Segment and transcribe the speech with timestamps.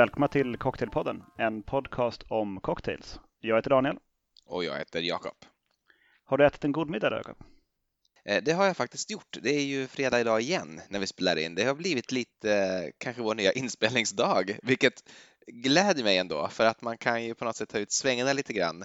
[0.00, 3.20] Välkomna till Cocktailpodden, en podcast om cocktails.
[3.40, 3.96] Jag heter Daniel.
[4.46, 5.34] Och jag heter Jakob.
[6.24, 7.36] Har du ätit en god middag Jakob?
[8.24, 9.38] Eh, det har jag faktiskt gjort.
[9.42, 11.54] Det är ju fredag idag igen när vi spelar in.
[11.54, 15.10] Det har blivit lite kanske vår nya inspelningsdag, vilket
[15.46, 18.52] gläder mig ändå för att man kan ju på något sätt ta ut svängarna lite
[18.52, 18.84] grann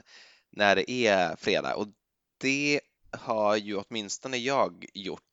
[0.51, 1.87] när det är fredag och
[2.37, 5.24] det har ju åtminstone jag gjort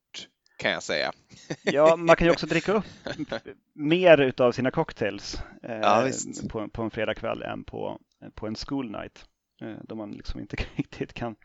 [0.63, 1.13] kan jag säga.
[1.63, 2.85] Ja, man kan ju också dricka upp
[3.73, 6.11] mer utav sina cocktails eh, ja,
[6.49, 8.01] på, på, en fredagkväll än på,
[8.35, 9.25] på en school night.
[9.63, 11.37] Eh, då man liksom inte riktigt kan,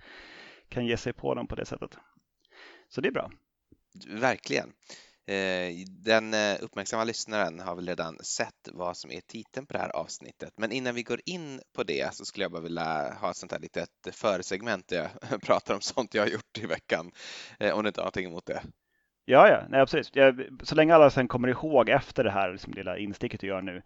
[0.70, 1.98] kan ge sig på dem på det sättet.
[2.90, 3.32] Så det är bra.
[4.08, 4.74] Verkligen.
[5.28, 9.80] Eh, den eh, uppmärksamma lyssnaren har väl redan sett vad som är titeln på det
[9.80, 10.54] här avsnittet.
[10.58, 13.52] Men innan vi går in på det så skulle jag bara vilja ha ett sånt
[13.52, 17.12] här litet försegment där jag pratar om sånt jag har gjort i veckan.
[17.74, 18.62] Om du inte har någonting emot det.
[19.30, 20.12] Ja, ja, nej, absolut.
[20.64, 23.82] Så länge alla sen kommer ihåg efter det här liksom, lilla insticket du gör nu,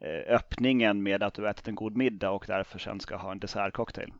[0.00, 3.38] eh, öppningen med att du ätit en god middag och därför sen ska ha en
[3.38, 4.12] dessertcocktail.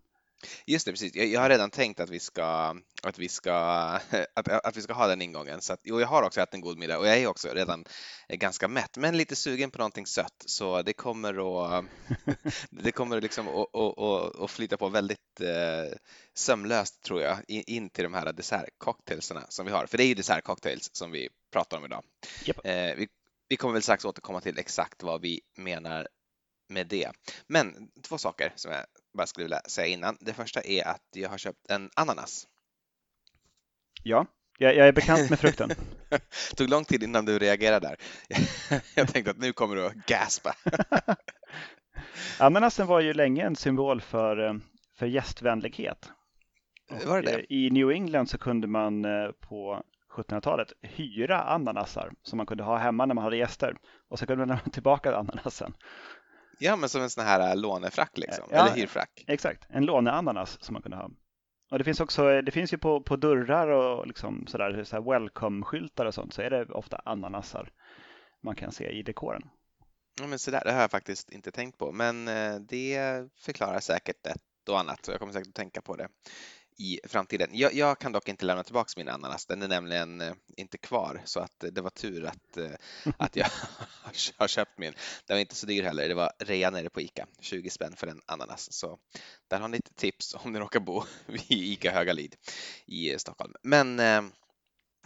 [0.66, 1.14] Just det, precis.
[1.14, 3.52] Jag, har redan tänkt att vi ska, att vi ska,
[4.34, 5.60] att, att vi ska ha den ingången.
[5.60, 7.84] Så att, jo, jag har också ätit en god middag och jag är också redan
[8.28, 10.44] ganska mätt, men lite sugen på någonting sött.
[10.46, 11.84] Så det kommer att,
[12.70, 15.96] det kommer liksom att, att, att, att flyta på väldigt eh,
[16.34, 19.86] sömlöst tror jag in till de här dessertcocktailsarna som vi har.
[19.86, 22.04] För det är ju dessertcocktails som vi pratar om idag.
[22.46, 22.66] Yep.
[22.66, 23.08] Eh, vi,
[23.48, 26.08] vi kommer väl strax återkomma till exakt vad vi menar
[26.68, 27.10] med det.
[27.46, 30.16] Men två saker som jag bara skulle vilja säga innan.
[30.20, 32.46] Det första är att jag har köpt en ananas.
[34.02, 34.26] Ja,
[34.58, 35.68] jag, jag är bekant med frukten.
[36.08, 36.20] det
[36.56, 37.96] tog lång tid innan du reagerade där.
[38.94, 40.54] jag tänkte att nu kommer du att gaspa.
[42.38, 44.54] Ananasen var ju länge en symbol för, eh,
[44.98, 46.10] för gästvänlighet.
[47.06, 47.38] Var det det?
[47.38, 49.82] Eh, I New England så kunde man eh, på
[50.16, 53.76] 1700-talet hyra ananasar som man kunde ha hemma när man hade gäster
[54.08, 55.74] och så kunde man lämna tillbaka ananasen.
[56.62, 59.24] Ja, men som en sån här äh, lånefrack liksom, ja, eller hyrfrack.
[59.26, 61.10] Exakt, en låneananas som man kunde ha.
[61.70, 66.06] Och det finns också, det finns ju på, på dörrar och liksom sådär, så welcome-skyltar
[66.06, 67.72] och sånt så är det ofta ananasar
[68.42, 69.42] man kan se i dekoren.
[70.20, 72.98] Ja, men så där, det har jag faktiskt inte tänkt på, men äh, det
[73.40, 76.08] förklarar säkert ett och annat, så jag kommer säkert att tänka på det
[76.76, 77.50] i framtiden.
[77.52, 79.46] Jag, jag, kan dock inte lämna tillbaka min ananas.
[79.46, 82.70] Den är nämligen eh, inte kvar så att eh, det var tur att, eh,
[83.16, 83.46] att jag
[84.36, 84.92] har köpt min.
[85.26, 86.08] Den var inte så dyr heller.
[86.08, 88.72] Det var rea nere på Ica, 20 spänn för en ananas.
[88.72, 88.98] Så
[89.48, 92.36] där har ni ett tips om ni råkar bo vid Ica Högalid
[92.86, 93.54] i Stockholm.
[93.62, 93.98] Men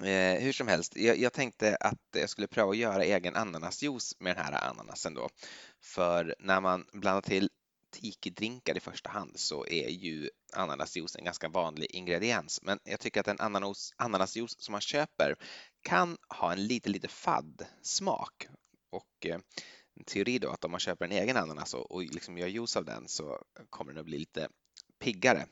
[0.02, 4.16] eh, hur som helst, jag, jag, tänkte att jag skulle pröva att göra egen ananasjuice
[4.18, 5.28] med den här ananasen då.
[5.82, 7.50] För när man blandar till
[8.00, 12.62] tiki-drinkar i första hand så är ju ananasjuice en ganska vanlig ingrediens.
[12.62, 15.36] Men jag tycker att en ananas, ananasjuice som man köper
[15.82, 18.46] kan ha en lite, lite fadd smak.
[18.90, 19.38] Och eh,
[19.96, 22.76] en teori då att om man köper en egen ananas och, och liksom gör juice
[22.76, 24.48] av den så kommer den att bli lite
[24.98, 25.46] piggare.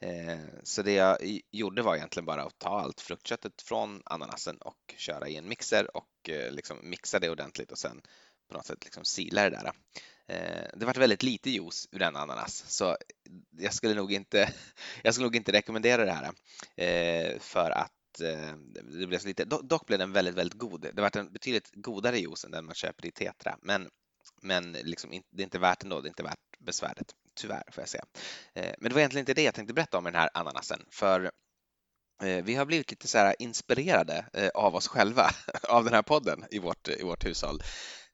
[0.00, 4.94] Eh, så det jag gjorde var egentligen bara att ta allt fruktköttet från ananasen och
[4.96, 8.00] köra i en mixer och eh, liksom mixa det ordentligt och sen
[8.48, 9.72] på något sätt liksom sila det där.
[10.28, 12.96] Eh, det vart väldigt lite juice ur den ananas så
[13.58, 14.52] jag skulle nog inte,
[15.02, 16.32] jag skulle nog inte rekommendera det här
[16.76, 18.56] eh, för att eh,
[19.00, 20.80] det blev så lite, dock blev den väldigt, väldigt god.
[20.94, 23.88] Det var en betydligt godare juice än den man köper i Tetra, men,
[24.42, 27.88] men liksom, det är inte värt ändå, det är inte värt besväret, tyvärr får jag
[27.88, 28.04] säga.
[28.54, 31.30] Men det var egentligen inte det jag tänkte berätta om med den här ananasen, för
[32.42, 35.30] vi har blivit lite så inspirerade av oss själva,
[35.68, 37.62] av den här podden i vårt, i vårt hushåll.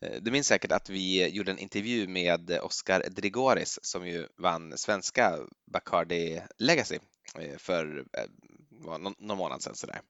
[0.03, 4.79] Eh, du minns säkert att vi gjorde en intervju med Oscar Drigoris som ju vann
[4.79, 5.39] svenska
[5.73, 6.99] Bacardi Legacy
[7.39, 8.25] eh, för eh,
[9.19, 10.01] någon månad sedan sådär.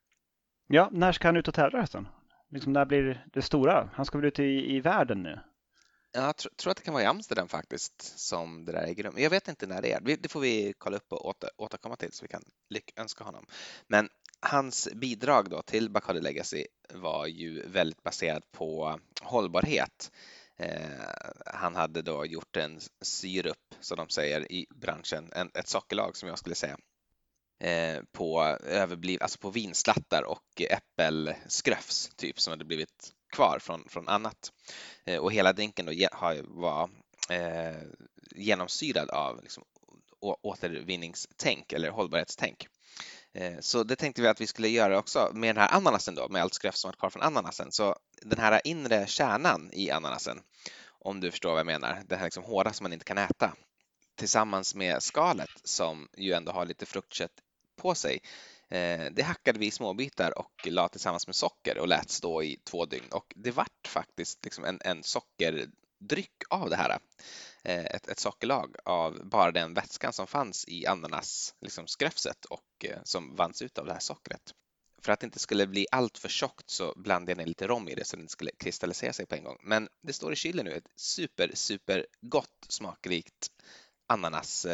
[0.69, 2.09] Ja, när ska han ut och tävla hösten?
[2.51, 3.91] Liksom när blir det stora?
[3.95, 5.41] Han ska väl ut i, i världen nu?
[6.15, 9.15] Jag tror, tror att det kan vara i Amsterdam faktiskt som det där äger rum.
[9.17, 10.01] Jag vet inte när det är.
[10.01, 13.47] Det får vi kolla upp och åter, återkomma till så vi kan lyckönska honom.
[13.87, 14.09] Men
[14.43, 20.13] hans bidrag då till Bacardi Legacy var ju väldigt baserat på hållbarhet.
[20.57, 21.11] Eh,
[21.47, 26.29] han hade då gjort en syrup, som de säger i branschen, en, ett sockerlag som
[26.29, 26.79] jag skulle säga,
[27.61, 34.09] eh, på, överbliv, alltså på vinslattar och äppelskröfs typ som hade blivit kvar från, från
[34.09, 34.53] annat.
[35.05, 35.93] Eh, och hela drinken då
[36.43, 36.91] var
[37.31, 37.83] eh,
[38.31, 39.65] genomsyrad av liksom,
[40.21, 42.69] återvinningstänk eller hållbarhetstänk.
[43.35, 46.29] Eh, så det tänkte vi att vi skulle göra också med den här ananasen då,
[46.29, 47.73] med allt skräp som varit kvar från ananasen.
[47.73, 50.41] Så den här inre kärnan i ananasen,
[50.89, 53.55] om du förstår vad jag menar, den här liksom hårda som man inte kan äta,
[54.15, 57.33] tillsammans med skalet som ju ändå har lite fruktkött
[57.77, 58.21] på sig.
[58.69, 62.61] Eh, det hackade vi i småbitar och la tillsammans med socker och lät stå i
[62.65, 65.67] två dygn och det vart faktiskt liksom en, en socker
[66.09, 66.99] dryck av det här.
[67.65, 72.85] Eh, ett, ett sockerlag av bara den vätskan som fanns i ananas liksom skröfset och
[72.85, 74.55] eh, som vanns ut av det här sockret.
[75.03, 77.89] För att det inte skulle bli allt för tjockt så blandade jag ner lite rom
[77.89, 79.59] i det så det inte skulle kristallisera sig på en gång.
[79.63, 83.51] Men det står i kylen nu, ett super, super gott smakrikt
[84.07, 84.67] ananas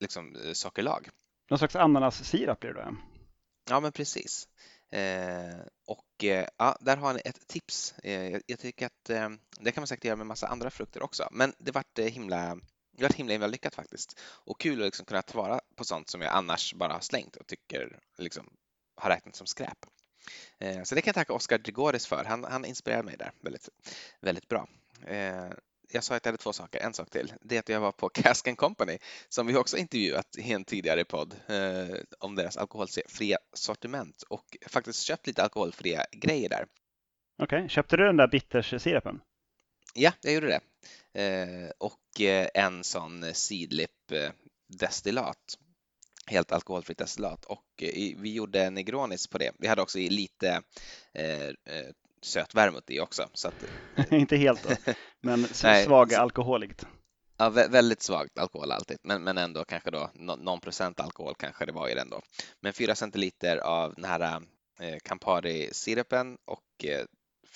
[0.00, 1.08] liksom, sockerlag.
[1.50, 2.96] Någon slags ananassirap blir det då?
[3.70, 4.48] Ja, men precis.
[4.92, 7.94] Eh, och eh, ja, där har ni ett tips.
[8.02, 9.28] Eh, jag, tycker att eh,
[9.60, 12.58] det kan man säkert göra med massa andra frukter också, men det vart eh, himla
[12.96, 14.20] det var himla, himla lyckat faktiskt.
[14.22, 17.36] Och kul att liksom kunna ta vara på sånt som jag annars bara har slängt
[17.36, 18.50] och tycker liksom
[18.96, 19.78] har räknat som skräp.
[20.58, 22.24] Eh, så det kan jag tacka Oskar Grigoris för.
[22.24, 23.68] Han, han inspirerade mig där väldigt,
[24.20, 24.68] väldigt bra
[25.94, 26.80] jag sa att jag hade två saker.
[26.80, 27.32] En sak till.
[27.40, 28.98] Det är att jag var på Cask Company
[29.28, 35.02] som vi också intervjuat i en tidigare podd eh, om deras alkoholfria sortiment och faktiskt
[35.02, 36.66] köpt lite alkoholfria grejer där.
[37.42, 37.68] Okej, okay.
[37.68, 39.20] köpte du den där bitterssirapen?
[39.94, 40.60] Ja, jag gjorde det.
[41.22, 44.30] Eh, och eh, en sån sidlip eh,
[44.68, 45.58] destillat.
[46.26, 49.52] Helt alkoholfritt destillat och eh, vi gjorde Negronis på det.
[49.58, 50.62] Vi hade också lite
[51.14, 51.48] eh,
[52.24, 53.28] söt vermouth i också.
[53.32, 53.64] Så att,
[54.10, 55.46] inte helt då, men
[55.84, 56.86] svag alkoholigt.
[57.36, 61.72] Ja, väldigt svagt alkohol alltid, men, men ändå kanske då någon procent alkohol kanske det
[61.72, 62.20] var i den då.
[62.60, 64.42] Men 4 centiliter av den här
[64.80, 67.04] eh, Campari-sirapen och eh,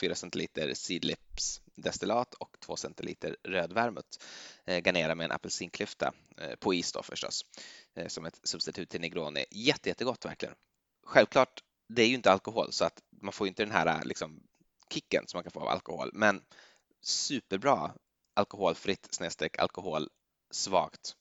[0.00, 4.18] 4 centiliter Seedlips destillat och 2 centiliter röd vermouth.
[4.64, 7.44] Eh, garnera med en apelsinklyfta eh, på is då förstås,
[7.94, 9.44] eh, som ett substitut till Negroni.
[9.50, 10.54] Jätte, jättegott verkligen.
[11.06, 14.42] Självklart, det är ju inte alkohol så att man får inte den här liksom,
[14.90, 16.10] kicken som man kan få av alkohol.
[16.12, 16.42] Men
[17.02, 17.92] superbra
[18.34, 21.16] alkoholfritt snedstreck alkoholsvagt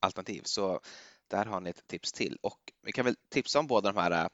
[0.00, 0.42] alternativ.
[0.44, 0.80] Så
[1.28, 2.38] där har ni ett tips till.
[2.42, 4.28] Och vi kan väl tipsa om båda de här äh,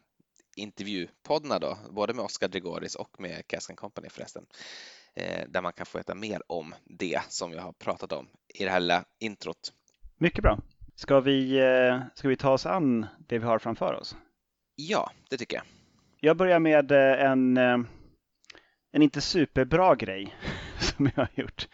[0.57, 4.47] intervjupoddarna då, både med Oscar Drigoris och med Cask Company förresten,
[5.15, 8.65] eh, där man kan få veta mer om det som jag har pratat om i
[8.65, 9.73] det här lilla introt.
[10.17, 10.59] Mycket bra.
[10.97, 14.17] Ska vi, eh, ska vi ta oss an det vi har framför oss?
[14.77, 15.65] Ja, det tycker jag.
[16.21, 17.59] Jag börjar med eh, en
[18.95, 20.37] en inte superbra grej
[20.79, 21.69] som jag har gjort.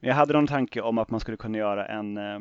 [0.00, 2.40] Jag hade någon tanke om att man skulle kunna göra en, eh,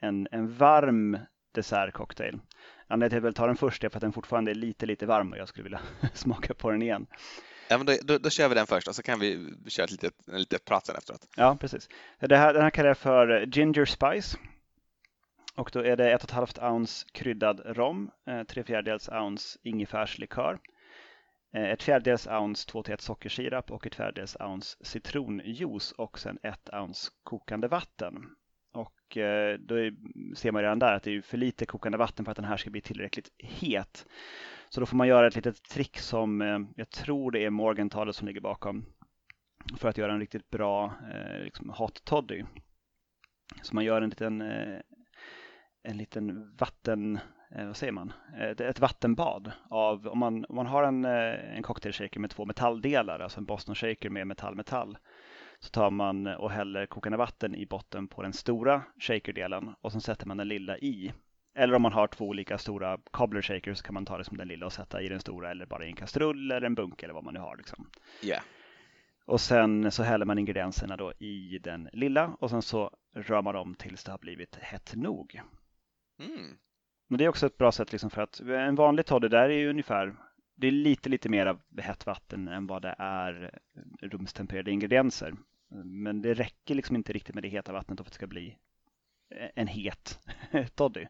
[0.00, 1.18] en, en varm
[1.54, 2.38] dessertcocktail.
[2.86, 4.86] Anledningen till att jag vill ta den först är för att den fortfarande är lite,
[4.86, 5.80] lite varm och jag skulle vilja
[6.14, 7.06] smaka på den igen.
[7.68, 9.90] Ja, men då, då, då, kör vi den först och så kan vi köra ett
[9.90, 11.28] litet, en litet prat sen efteråt.
[11.36, 11.88] Ja, precis.
[12.20, 14.38] Det här, den här kallar jag för Ginger Spice.
[15.54, 18.10] Och då är det 1,5 ounce kryddad rom,
[18.48, 20.58] 3 eh, fjärdedels ounce ingefärslikör,
[21.54, 26.38] Eh, ett fjärdedels ounce 2 till 1 sockersirap och ett fjärdedels ounce citronjuice och sen
[26.42, 28.14] ett ounce kokande vatten.
[28.72, 29.74] Och eh, då
[30.36, 32.56] ser man redan där att det är för lite kokande vatten för att den här
[32.56, 34.06] ska bli tillräckligt het.
[34.68, 38.16] Så då får man göra ett litet trick som eh, jag tror det är Morgentalet
[38.16, 38.84] som ligger bakom
[39.76, 42.44] för att göra en riktigt bra eh, liksom hot toddy.
[43.62, 44.80] Så man gör en liten, eh,
[45.82, 47.18] en liten vatten
[47.50, 51.56] Eh, vad säger man, ett, ett vattenbad av, om man, om man har en, eh,
[51.56, 54.98] en cocktailshaker med två metalldelar, alltså en Boston shaker med metall-metall,
[55.58, 60.00] så tar man och häller kokande vatten i botten på den stora shakerdelen och så
[60.00, 61.12] sätter man den lilla i.
[61.54, 64.36] Eller om man har två olika stora cobbler shakers så kan man ta det som
[64.36, 67.02] den lilla och sätta i den stora eller bara i en kastrull eller en bunk
[67.02, 67.56] eller vad man nu har.
[67.56, 67.90] Liksom.
[68.22, 68.42] Yeah.
[69.26, 73.56] Och sen så häller man ingredienserna då i den lilla och sen så rör man
[73.56, 75.40] om tills det har blivit hett nog.
[76.20, 76.58] Mm.
[77.08, 79.58] Men det är också ett bra sätt liksom för att en vanlig toddy där är
[79.58, 80.16] ju ungefär
[80.60, 83.58] det är lite, lite mer av hett vatten än vad det är
[84.00, 85.34] rumstempererade ingredienser.
[85.84, 88.56] Men det räcker liksom inte riktigt med det heta vattnet för att det ska bli
[89.54, 90.18] en het
[90.74, 91.06] toddy.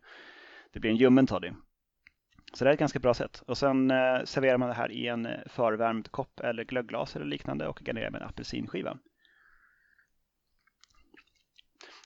[0.73, 1.53] Det blir en ljummen toddy.
[2.53, 3.43] Så det är ett ganska bra sätt.
[3.47, 7.27] Och sen eh, serverar man det här i en eh, förvärmd kopp eller glögglas eller
[7.27, 8.99] liknande och garnerar med en apelsinskiva.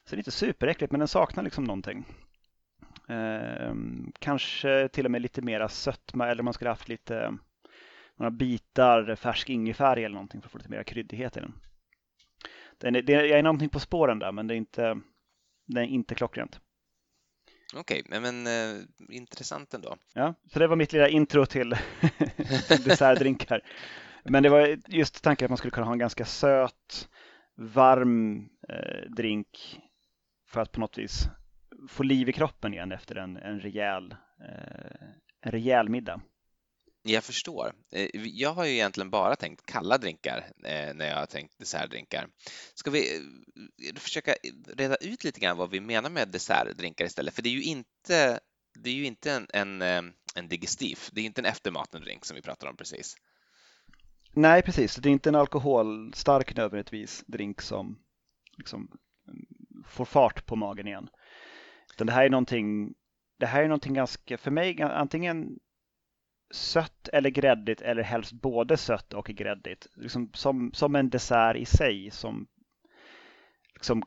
[0.05, 2.05] Så det är inte superäckligt men den saknar liksom någonting.
[3.09, 3.73] Eh,
[4.19, 7.37] kanske till och med lite mera sötma eller man skulle haft lite
[8.15, 11.53] några bitar färsk ingefära eller någonting för att få lite mera kryddighet i den.
[12.77, 14.99] den är, det är, jag är någonting på spåren där men det är inte,
[15.65, 16.59] det är inte klockrent.
[17.75, 19.95] Okej, okay, men eh, intressant ändå.
[20.13, 21.75] Ja, så det var mitt lilla intro till,
[22.67, 23.61] till dessertdrinkar.
[24.23, 27.09] Men det var just tanken att man skulle kunna ha en ganska söt,
[27.55, 29.79] varm eh, drink
[30.47, 31.29] för att på något vis
[31.87, 35.07] få liv i kroppen igen efter en, en, rejäl, eh,
[35.41, 36.21] en rejäl middag.
[37.01, 37.73] Jag förstår.
[37.91, 42.27] Eh, jag har ju egentligen bara tänkt kalla drinkar eh, när jag har tänkt dessertdrinkar.
[42.73, 43.21] Ska vi
[43.95, 44.35] försöka
[44.67, 47.33] reda ut lite grann vad vi menar med dessertdrinkar istället?
[47.33, 48.39] För det är ju inte,
[48.79, 52.41] det är ju inte en, en, en digestif, det är inte en eftermatendrink som vi
[52.41, 53.15] pratar om precis.
[54.35, 54.95] Nej, precis.
[54.95, 57.99] Det är inte en alkoholstark nödvändigtvis drink som
[58.57, 58.91] liksom
[59.85, 61.09] får fart på magen igen.
[61.93, 62.93] Utan det här är någonting,
[63.39, 65.59] det här är någonting ganska, för mig, antingen
[66.53, 69.87] sött eller gräddigt eller helst både sött och gräddigt.
[69.95, 72.47] Liksom som, som en dessert i sig som
[73.73, 74.03] liksom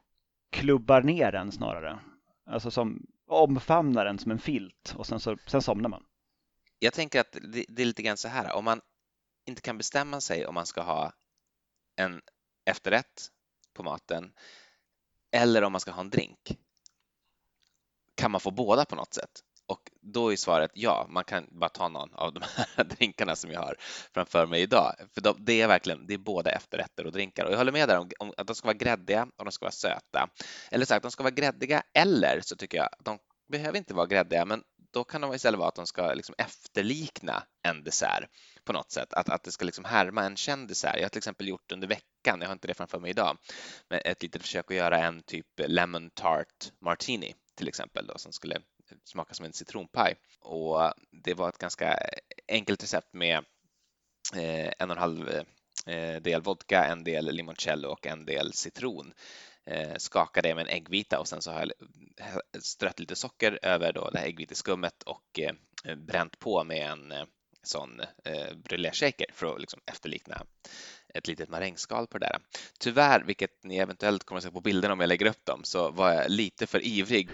[0.51, 1.99] klubbar ner den snarare.
[2.47, 6.05] Alltså som omfamnar den som en filt och sen, så, sen somnar man.
[6.79, 8.81] Jag tänker att det, det är lite grann så här, om man
[9.47, 11.13] inte kan bestämma sig om man ska ha
[11.97, 12.21] en
[12.65, 13.29] efterrätt
[13.75, 14.33] på maten
[15.31, 16.59] eller om man ska ha en drink.
[18.17, 19.31] Kan man få båda på något sätt?
[19.69, 22.43] Och då är svaret ja, man kan bara ta någon av de
[22.77, 23.77] här drinkarna som jag har
[24.15, 24.95] framför mig idag.
[25.15, 27.45] För det är verkligen, det är både efterrätter och drinkar.
[27.45, 29.65] Och jag håller med där om, om att de ska vara gräddiga och de ska
[29.65, 30.29] vara söta.
[30.71, 33.19] Eller sagt, de ska vara gräddiga eller så tycker jag att de
[33.49, 37.43] behöver inte vara gräddiga, men då kan de istället vara att de ska liksom efterlikna
[37.63, 38.31] en dessert
[38.65, 40.97] på något sätt, att, att det ska liksom härma en känd dessert.
[40.97, 43.39] Jag har till exempel gjort under veckan, jag har inte det framför mig idag,
[43.89, 48.33] men ett litet försök att göra en typ lemon tart martini till exempel då, som
[48.33, 48.61] skulle
[49.05, 50.15] smaka som en citronpaj.
[50.41, 51.99] Och det var ett ganska
[52.49, 53.39] enkelt recept med
[54.35, 55.29] eh, en och en halv
[55.87, 59.13] eh, del vodka, en del limoncello och en del citron.
[59.67, 61.73] Eh, skaka det med en äggvita och sen så har jag
[62.27, 67.13] eh, strött lite socker över då det här äggviteskummet och eh, bränt på med en
[67.13, 67.25] eh,
[67.63, 70.43] sån eh, brulé-shaker för att liksom efterlikna
[71.19, 72.39] ett litet marängskal på det där.
[72.81, 75.91] Tyvärr, vilket ni eventuellt kommer att se på bilderna om jag lägger upp dem, så
[75.91, 77.29] var jag lite för ivrig.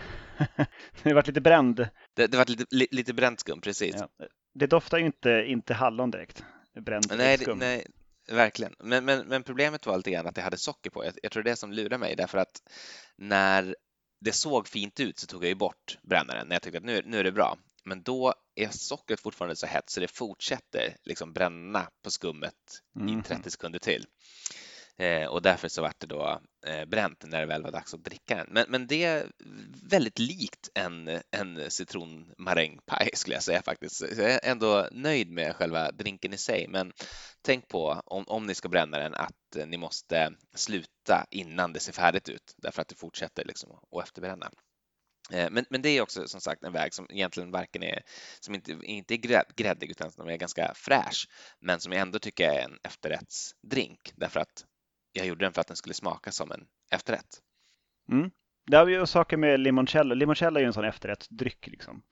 [1.02, 1.88] det var lite bränd.
[2.14, 3.94] Det, det var lite, li, lite bränt skum, precis.
[3.98, 4.26] Ja.
[4.54, 6.44] Det doftar ju inte, inte hallon direkt.
[6.80, 7.58] Bränd nej, skum.
[7.58, 7.86] nej,
[8.30, 8.74] verkligen.
[8.78, 11.04] Men, men, men problemet var lite grann att det hade socker på.
[11.04, 12.62] Jag, jag tror det är det som lurar mig därför att
[13.16, 13.76] när
[14.20, 17.02] det såg fint ut så tog jag ju bort brännaren när jag tyckte att nu,
[17.04, 17.58] nu är det bra.
[17.84, 22.54] Men då är sockret fortfarande så hett så det fortsätter liksom bränna på skummet
[22.96, 23.18] mm.
[23.18, 23.50] i 30 mhm.
[23.50, 24.06] sekunder till.
[24.96, 28.04] Eh, och därför så vart det då eh, bränt när det väl var dags att
[28.04, 28.46] dricka den.
[28.50, 29.26] Men, men det är
[29.90, 33.96] väldigt likt en, en citronmarängpaj skulle jag säga faktiskt.
[33.96, 36.66] Så jag är ändå nöjd med själva drinken i sig.
[36.68, 36.92] Men
[37.42, 41.92] tänk på om, om ni ska bränna den att ni måste sluta innan det ser
[41.92, 44.50] färdigt ut därför att det fortsätter liksom att efterbränna.
[45.30, 48.02] Eh, men, men det är också som sagt en väg som egentligen varken är,
[48.40, 51.28] som inte, inte är gräddig utan som är ganska fräsch,
[51.60, 54.64] men som jag ändå tycker är en efterrättsdrink därför att
[55.12, 57.40] jag gjorde den för att den skulle smaka som en efterrätt.
[58.10, 58.30] Mm.
[58.66, 60.14] Det har vi ju saker med limoncello.
[60.14, 62.02] Limoncello är ju en sån efterrättsdryck liksom.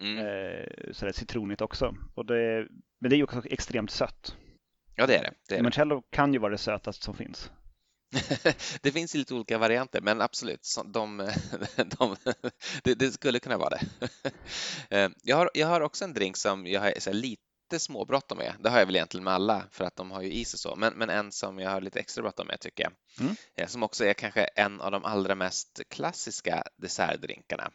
[0.00, 0.18] Mm.
[0.18, 1.94] Eh, så det är citronigt också.
[2.14, 2.66] Och det,
[3.00, 4.36] men det är ju också extremt sött.
[4.94, 5.32] Ja, det är det.
[5.48, 6.16] det är limoncello det.
[6.16, 7.50] kan ju vara det sötaste som finns.
[8.82, 11.16] Det finns lite olika varianter, men absolut, de,
[11.76, 12.16] de,
[12.82, 13.80] det, det, skulle kunna vara det.
[14.90, 17.42] Eh, jag har, jag har också en drink som jag har så lite
[17.78, 18.52] småbråttom med.
[18.60, 20.76] Det har jag väl egentligen med alla för att de har ju is och så,
[20.76, 23.36] men, men en som jag har lite extra bråttom med tycker jag, mm.
[23.56, 27.70] Eh, som också är kanske en av de allra mest klassiska dessertdrinkarna,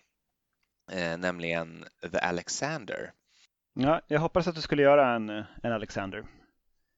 [0.91, 3.12] eh, nämligen The Alexander.
[3.74, 5.29] Ja, jag hoppas att du skulle göra en,
[5.63, 6.24] en Alexander.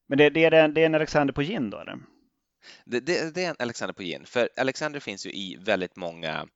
[0.07, 1.99] Men det, det, är, en, det är en Alexander på gin då eller?
[2.85, 6.47] Det, det, det, är en Alexander på gin, för Alexander finns ju i väldigt många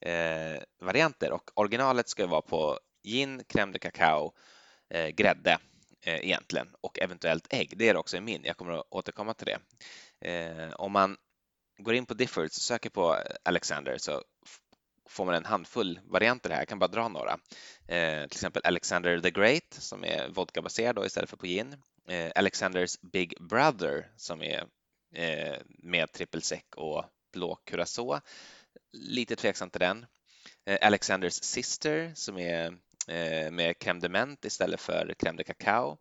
[0.00, 4.32] eh, varianter och originalet ska vara på gin, crème de cacao,
[4.90, 5.58] eh, grädde
[6.02, 7.72] eh, egentligen och eventuellt ägg.
[7.76, 8.44] Det är det också i min.
[8.44, 9.58] Jag kommer att återkomma till det.
[10.28, 11.16] Eh, om man
[11.78, 14.22] går in på Diffords och söker på Alexander så
[15.08, 16.58] får man en handfull varianter här.
[16.58, 17.32] Jag kan bara dra några.
[17.88, 21.76] Eh, till exempel Alexander the Great som är vodkabaserad istället för på gin.
[22.08, 24.64] Eh, Alexanders Big Brother som är
[25.14, 28.20] Eh, med trippelsäck och blå curacao.
[28.92, 30.06] Lite tveksam till den.
[30.66, 32.66] Eh, Alexanders Sister som är
[33.08, 35.98] eh, med crème de menthe istället för crème de cacao.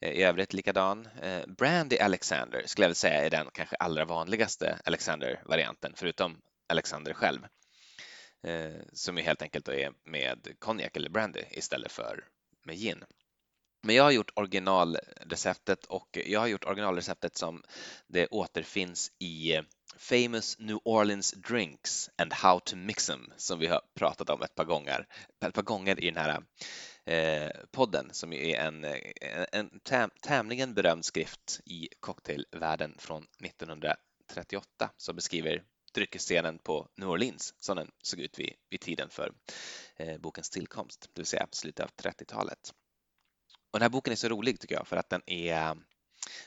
[0.00, 1.08] I övrigt likadan.
[1.46, 7.40] Brandy Alexander skulle jag vilja säga är den kanske allra vanligaste Alexander-varianten förutom Alexander själv.
[8.92, 12.24] Som ju helt enkelt är med konjak eller brandy istället för
[12.64, 13.04] med gin.
[13.84, 17.62] Men jag har gjort originalreceptet och jag har gjort originalreceptet som
[18.06, 19.62] det återfinns i eh,
[19.96, 24.54] Famous New Orleans Drinks and How to Mix them som vi har pratat om ett
[24.54, 25.06] par gånger,
[25.46, 26.42] ett par gånger i den här
[27.04, 34.90] eh, podden som är en, eh, en täm, tämligen berömd skrift i cocktailvärlden från 1938
[34.96, 35.62] som beskriver
[35.94, 39.32] dryckesscenen på New Orleans som den såg ut vid, vid tiden för
[39.96, 42.74] eh, bokens tillkomst, det vill säga slutet av 30-talet.
[43.74, 45.76] Och den här boken är så rolig tycker jag för att den är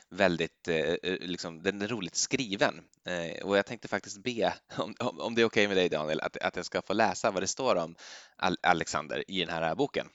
[0.08, 2.84] väldigt, eh, eh, liksom, den är roligt skriven.
[3.04, 6.20] Eh, och jag tänkte faktiskt be, om, om det är okej okay med dig Daniel,
[6.20, 7.96] att, att jag ska få läsa vad det står om
[8.62, 10.06] Alexander i den här boken.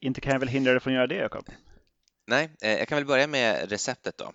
[0.00, 1.50] Inte kan jag väl hindra dig från att göra det, Jakob?
[2.26, 4.32] Nej, jag kan väl börja med receptet då.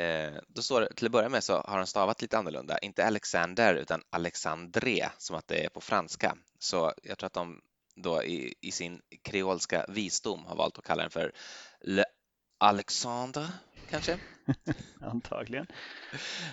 [0.00, 3.06] Eh, då står det, till att börja med så har han stavat lite annorlunda, inte
[3.06, 6.36] Alexander utan Alexandre som att det är på franska.
[6.58, 7.60] Så jag tror att de
[8.02, 11.32] då i, i sin kreolska visdom har valt att kalla den för
[11.80, 12.04] Le
[12.58, 13.48] Alexandre
[13.90, 14.18] kanske?
[15.00, 15.66] Antagligen.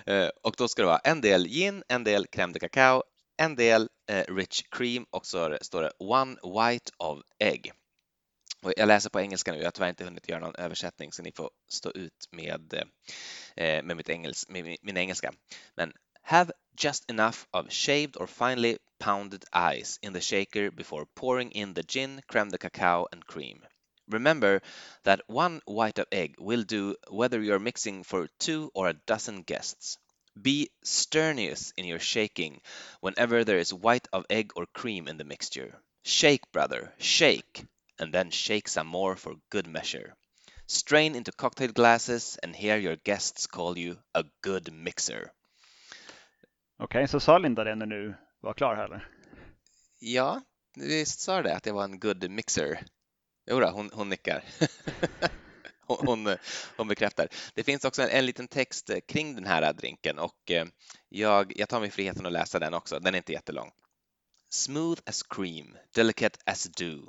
[0.06, 3.02] Eh, och då ska det vara en del gin, en del crème de cacao,
[3.36, 7.72] en del eh, rich cream och så står det one white of egg.
[8.62, 11.22] Och jag läser på engelska nu, jag har tyvärr inte hunnit göra någon översättning så
[11.22, 12.74] ni får stå ut med,
[13.56, 15.32] eh, med, mitt engels, med min engelska.
[15.74, 21.50] Men have just enough of shaved or finely pounded ice in the shaker before pouring
[21.52, 23.66] in the gin, crème de cacao and cream.
[24.08, 24.62] Remember
[25.02, 29.42] that one white of egg will do whether you're mixing for two or a dozen
[29.42, 29.98] guests.
[30.40, 32.60] Be strenuous in your shaking
[33.00, 35.80] whenever there is white of egg or cream in the mixture.
[36.04, 37.64] Shake, brother, shake,
[37.98, 40.14] and then shake some more for good measure.
[40.68, 45.32] Strain into cocktail glasses and hear your guests call you a good mixer.
[46.78, 49.08] Okej, okay, så sa Linda det du var klar här eller?
[49.98, 50.42] Ja,
[50.74, 52.86] visst sa det att jag var en good mixer.
[53.50, 54.44] Jo då, hon, hon nickar.
[55.86, 56.36] hon,
[56.76, 57.28] hon bekräftar.
[57.54, 60.66] Det finns också en, en, liten text kring den här drinken och eh,
[61.08, 62.98] jag, jag tar mig friheten att läsa den också.
[62.98, 63.70] Den är inte jättelång.
[64.48, 67.08] Smooth as cream, delicate as dew,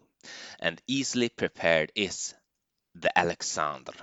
[0.59, 2.35] and easily prepared is
[3.01, 3.95] the Alexander.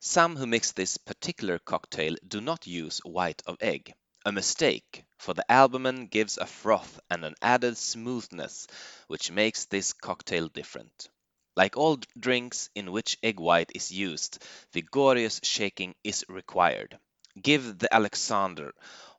[0.00, 3.94] Some who mix this particular cocktail do not use white of egg.
[4.26, 8.66] A mistake, for the albumin gives a froth and an added smoothness
[9.06, 11.08] which makes this cocktail different.
[11.54, 16.98] Like all drinks in which egg white is used, vigorous shaking is required.
[17.40, 18.74] Give the Alexander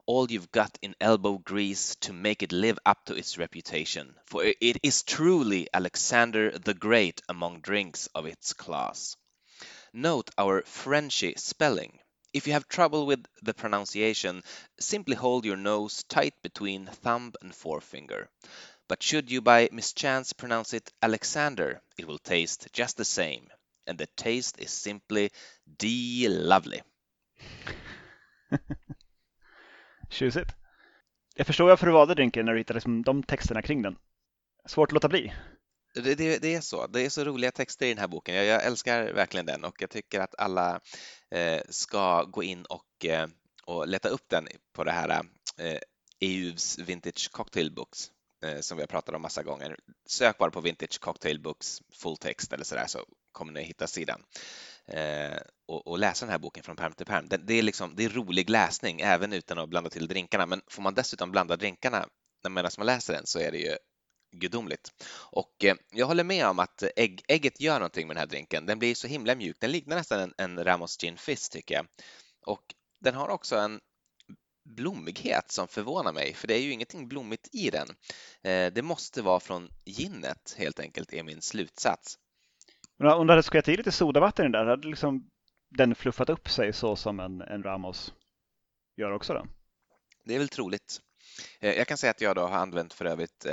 [0.06, 4.44] all you've got in elbow grease to make it live up to its reputation, for
[4.44, 9.16] it is truly Alexander the Great among drinks of its class.
[9.94, 11.98] Note our Frenchy spelling.
[12.38, 14.44] If you have trouble with the pronunciation,
[14.80, 18.30] simply hold your nose tight between thumb and forefinger.
[18.88, 23.50] But should you by mischance pronounce it Alexander, it will taste just the same.
[23.88, 25.32] And the taste is simply
[25.80, 26.84] de-lovely.
[30.10, 30.52] Tjusigt.
[31.36, 33.98] Jag förstår varför du valde drinken när du hittade liksom de texterna kring den.
[34.66, 35.34] Svårt att låta bli.
[36.04, 36.88] Det, det, det, är så.
[36.88, 38.36] Det är så roliga texter i den här boken.
[38.36, 40.80] Jag, jag älskar verkligen den och jag tycker att alla
[41.32, 43.28] eh, ska gå in och, eh,
[43.66, 45.10] och leta upp den på det här
[45.58, 45.80] eh,
[46.20, 48.12] EUs Vintage Cocktail Books
[48.44, 49.78] Eh, som vi har pratat om massa gånger.
[50.10, 54.24] Sök bara på Vintage Cocktail Books full text eller sådär så kommer ni hitta sidan.
[54.88, 57.28] Eh, och, och, läsa den här boken från pärm till pärm.
[57.30, 60.46] Det, det, är liksom, det är rolig läsning även utan att blanda till drinkarna.
[60.46, 62.08] Men får man dessutom blanda drinkarna
[62.50, 63.78] medan man läser den så är det ju
[64.40, 65.06] gudomligt.
[65.32, 68.66] Och eh, jag håller med om att ägg, ägget gör någonting med den här drinken.
[68.66, 69.58] Den blir så himla mjuk.
[69.60, 71.88] Den liknar nästan en, en Ramos Gin Fizz tycker jag.
[72.46, 73.80] Och den har också en
[74.68, 77.88] blommighet som förvånar mig, för det är ju ingenting blommigt i den.
[78.44, 82.18] Eh, det måste vara från ginnet helt enkelt, är min slutsats.
[83.00, 85.30] om du hade skojat i lite sodavatten i den där, hade liksom
[85.70, 88.14] den fluffat upp sig så som en, en Ramos
[88.98, 89.46] gör också då?
[90.26, 91.02] Det är väl troligt.
[91.60, 93.46] Eh, jag kan säga att jag då har använt för övrigt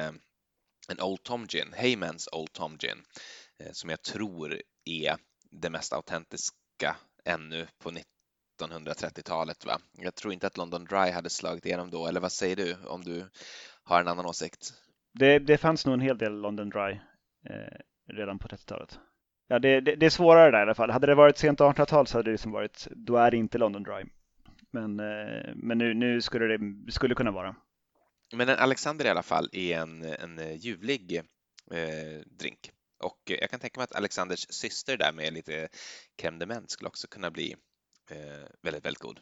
[0.88, 3.02] en Old Tom Gin, Heymans Old Tom Gin,
[3.58, 5.16] eh, som jag tror är
[5.50, 9.66] det mest autentiska ännu på 1930-talet.
[9.66, 9.78] Va?
[9.98, 13.04] Jag tror inte att London Dry hade slagit igenom då, eller vad säger du om
[13.04, 13.28] du
[13.84, 14.72] har en annan åsikt?
[15.18, 16.92] Det, det fanns nog en hel del London Dry
[17.50, 17.78] eh,
[18.12, 18.98] redan på 30-talet.
[19.48, 20.90] Ja, det, det, det, är svårare där i alla fall.
[20.90, 23.82] Hade det varit sent 1800-tal så hade det liksom varit, då är det inte London
[23.82, 24.04] Dry.
[24.70, 27.56] Men, eh, men nu, nu skulle det skulle kunna vara.
[28.36, 31.16] Men en Alexander i alla fall är en, en ljuvlig
[31.70, 32.70] eh, drink.
[32.98, 35.68] Och jag kan tänka mig att Alexanders syster där med lite
[36.16, 37.56] crème de menthe skulle också kunna bli
[38.10, 39.20] eh, väldigt, väldigt god.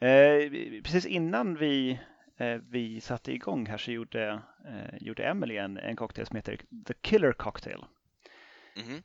[0.00, 0.50] Eh,
[0.82, 2.00] precis innan vi,
[2.36, 6.60] eh, vi satte igång här så gjorde, eh, gjorde Emily en, en cocktail som heter
[6.86, 7.84] The Killer Cocktail.
[8.76, 9.02] Mm.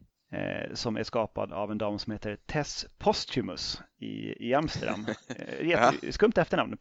[0.74, 5.06] Som är skapad av en dam som heter Tess Posthumus i, i Amsterdam.
[6.12, 6.78] Skumt efternamn.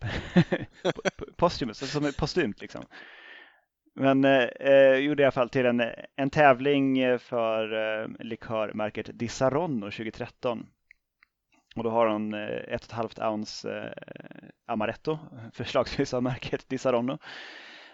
[1.36, 2.84] Posthumus, som är postumt liksom.
[3.94, 5.82] Men eh, gjorde i alla fall till en,
[6.16, 10.66] en tävling för eh, likörmärket Disaronno 2013
[11.76, 15.18] och då har hon eh, ett och ett halvt ounce eh, amaretto,
[15.52, 17.18] förslagsvis av märket Disaronno.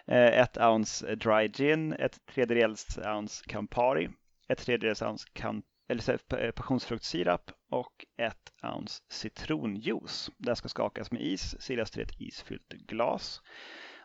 [0.07, 4.09] Eh, ett ounce dry gin, ett tredjedels ounce Campari,
[4.49, 10.31] ett tredjedels ounce kan, eller eh, passionsfruktsirap och ett ounce citronjuice.
[10.39, 13.43] Det ska skakas med is, silas till ett isfyllt glas.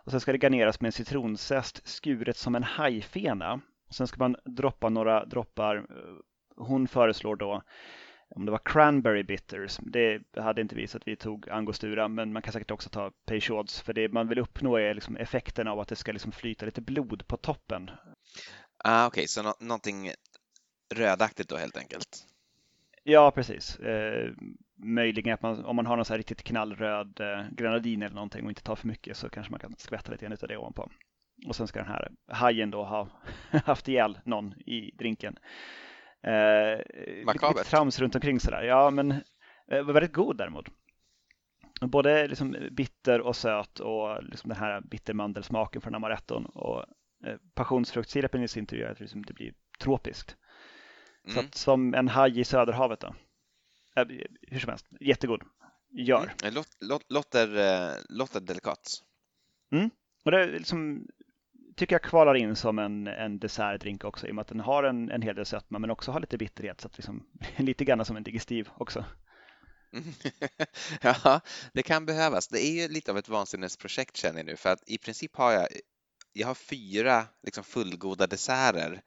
[0.05, 3.61] Och sen ska det garneras med en citronzest skuret som en hajfena.
[3.89, 5.75] Sen ska man droppa några droppar.
[5.75, 5.83] Eh,
[6.55, 7.61] hon föreslår då
[8.35, 9.79] om det var cranberry bitters.
[9.81, 13.11] Det hade inte vi så att vi tog angostura men man kan säkert också ta
[13.25, 16.65] Peychauds för det man vill uppnå är liksom effekten av att det ska liksom flyta
[16.65, 17.91] lite blod på toppen.
[18.83, 19.27] Ah, Okej, okay.
[19.27, 20.11] så no någonting
[20.91, 22.27] rödaktigt då helt enkelt?
[23.03, 23.79] Ja, precis.
[23.79, 24.31] Eh,
[24.75, 28.43] möjligen att man, om man har någon så här riktigt knallröd eh, grenadin eller någonting
[28.43, 30.91] och inte tar för mycket så kanske man kan skvätta lite grann av det ovanpå.
[31.47, 33.07] Och sen ska den här hajen då ha
[33.65, 35.37] haft ihjäl någon i drinken.
[36.23, 37.65] Eh, Makabert.
[37.65, 38.63] Trams runt omkring sådär.
[38.63, 39.11] Ja, men
[39.71, 40.65] eh, var väldigt god däremot.
[41.81, 46.79] Både liksom bitter och söt och liksom den här bittermandelsmaken från amaretton och
[47.25, 50.37] eh, passionsfruktsirapen i sin tur gör att liksom det blir tropiskt.
[51.25, 51.35] Mm.
[51.35, 53.15] Så att, som en haj i Söderhavet då.
[53.95, 54.05] Äh,
[54.41, 55.43] hur som helst, jättegod.
[55.91, 56.33] Gör.
[56.43, 56.53] Mm.
[56.53, 59.03] Låt, låt, låter, äh, låter delikat.
[59.71, 59.89] Mm.
[60.25, 61.07] Och det liksom,
[61.75, 64.83] tycker jag kvalar in som en, en dessertdrink också i och med att den har
[64.83, 68.05] en, en hel del sötma men också har lite bitterhet så att liksom, lite grann
[68.05, 69.05] som en digestiv också.
[71.01, 71.41] ja,
[71.73, 72.47] det kan behövas.
[72.47, 75.51] Det är ju lite av ett vansinnesprojekt känner jag nu för att i princip har
[75.51, 75.67] jag,
[76.33, 79.01] jag har fyra liksom fullgoda desserter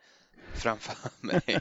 [0.55, 1.61] framför mig.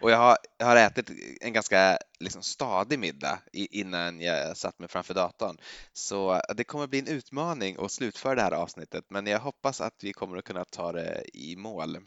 [0.00, 4.88] Och jag har, jag har ätit en ganska liksom, stadig middag innan jag satt mig
[4.88, 5.56] framför datorn.
[5.92, 9.94] Så det kommer bli en utmaning att slutföra det här avsnittet, men jag hoppas att
[10.02, 11.98] vi kommer att kunna ta det i mål.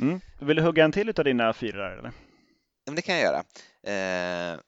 [0.00, 0.20] Mm.
[0.40, 1.92] Vill du hugga en till av dina fyra?
[1.92, 2.12] Eller?
[2.86, 3.44] Men det kan jag göra.
[3.82, 4.60] Eh,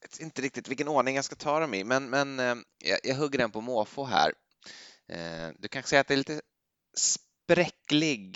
[0.00, 2.98] jag vet inte riktigt vilken ordning jag ska ta dem i, men, men eh, jag,
[3.02, 4.32] jag hugger den på måfå här.
[5.08, 6.40] Eh, du kanske säger att det är lite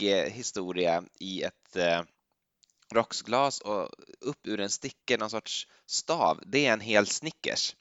[0.03, 2.03] eh, historia i ett eh,
[2.92, 3.90] rocksglas och
[4.21, 6.42] upp ur en sticker någon sorts stav.
[6.47, 7.77] Det är en hel Snickers.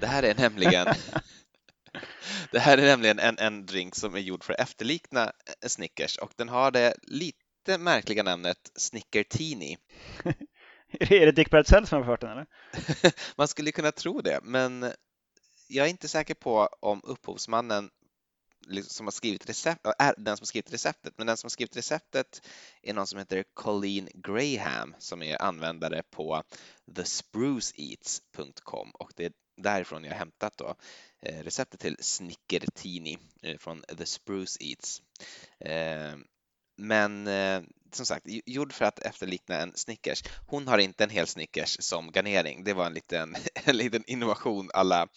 [0.00, 0.86] Det här är nämligen
[2.50, 6.18] Det här är nämligen en, en drink som är gjord för att efterlikna en Snickers
[6.18, 9.78] och den har det lite märkliga namnet Snickertini.
[11.00, 12.46] är det Dick Bertzell som har fört den eller?
[13.36, 14.92] Man skulle kunna tro det, men
[15.68, 17.90] jag är inte säker på om upphovsmannen
[18.68, 21.50] Liksom, som har skrivit recept, är den som har skrivit receptet, men den som har
[21.50, 22.42] skrivit receptet
[22.82, 26.42] är någon som heter Colleen Graham som är användare på
[26.94, 30.74] thespruceeats.com och det är därifrån jag har hämtat då
[31.22, 35.02] eh, receptet till Snickertini eh, från The Spruce Eats.
[35.60, 36.16] Eh,
[36.78, 37.28] men
[37.92, 40.22] som sagt, gjord för att efterlikna en Snickers.
[40.46, 42.64] Hon har inte en hel Snickers som garnering.
[42.64, 45.08] Det var en liten, en liten innovation alla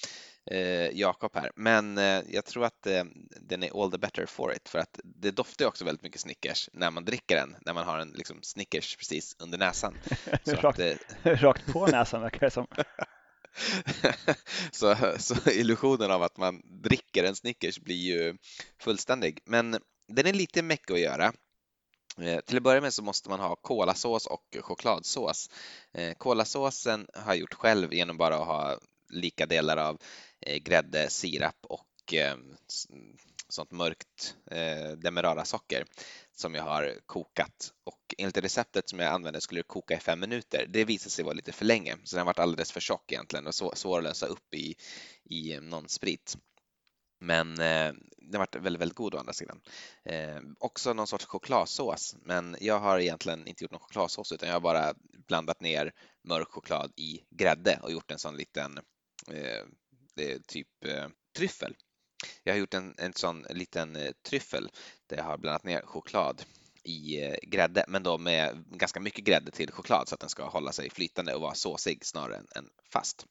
[0.50, 1.52] eh, Jakob här.
[1.56, 3.04] Men eh, jag tror att eh,
[3.42, 6.70] den är all the better for it för att det doftar också väldigt mycket Snickers
[6.74, 9.98] när man dricker den, när man har en liksom, Snickers precis under näsan.
[10.46, 11.00] rakt, att,
[11.42, 12.68] rakt på näsan verkar det som.
[14.72, 18.38] så, så illusionen av att man dricker en Snickers blir ju
[18.80, 19.40] fullständig.
[19.46, 19.72] Men
[20.08, 21.34] den är lite mycket att göra.
[22.22, 25.50] Eh, till att börja med så måste man ha kolasås och chokladsås.
[25.94, 30.58] Eh, kolasåsen har jag gjort själv genom bara att ha lika delar av Eh, Eh,
[30.58, 32.56] grädde, sirap och ehm,
[33.50, 35.86] sånt mörkt eh, demerara-socker
[36.32, 40.20] som jag har kokat och enligt receptet som jag använde skulle det koka i fem
[40.20, 40.66] minuter.
[40.70, 43.56] Det visade sig vara lite för länge så den varit alldeles för tjock egentligen och
[43.56, 44.76] svår att lösa upp i,
[45.24, 46.38] i eh, någon sprit.
[47.20, 49.62] Men eh, den varit väldigt, väldigt god å andra sidan.
[50.06, 54.56] Eh, också någon sorts chokladsås, men jag har egentligen inte gjort någon chokladsås utan jag
[54.56, 54.94] har bara
[55.28, 58.78] blandat ner mörk choklad i grädde och gjort en sån liten
[59.28, 59.66] eh,
[60.48, 61.76] typ eh, tryffel.
[62.44, 64.70] Jag har gjort en, en sån liten eh, tryffel
[65.08, 66.44] där jag har blandat ner choklad
[66.84, 70.50] i eh, grädde, men då med ganska mycket grädde till choklad så att den ska
[70.50, 73.26] hålla sig flytande och vara såsig snarare än, än fast.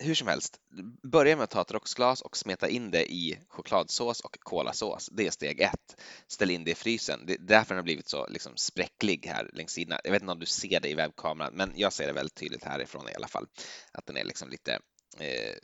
[0.00, 0.60] Hur som helst,
[1.02, 5.08] börja med att ta ett rocksglas och smeta in det i chokladsås och kolasås.
[5.12, 6.00] Det är steg ett.
[6.26, 7.24] Ställ in det i frysen.
[7.26, 10.00] Det är därför den har blivit så liksom spräcklig här längs sidorna.
[10.04, 12.64] Jag vet inte om du ser det i webbkameran, men jag ser det väldigt tydligt
[12.64, 13.46] härifrån i alla fall.
[13.92, 14.80] Att den är liksom lite
[15.20, 15.54] eh,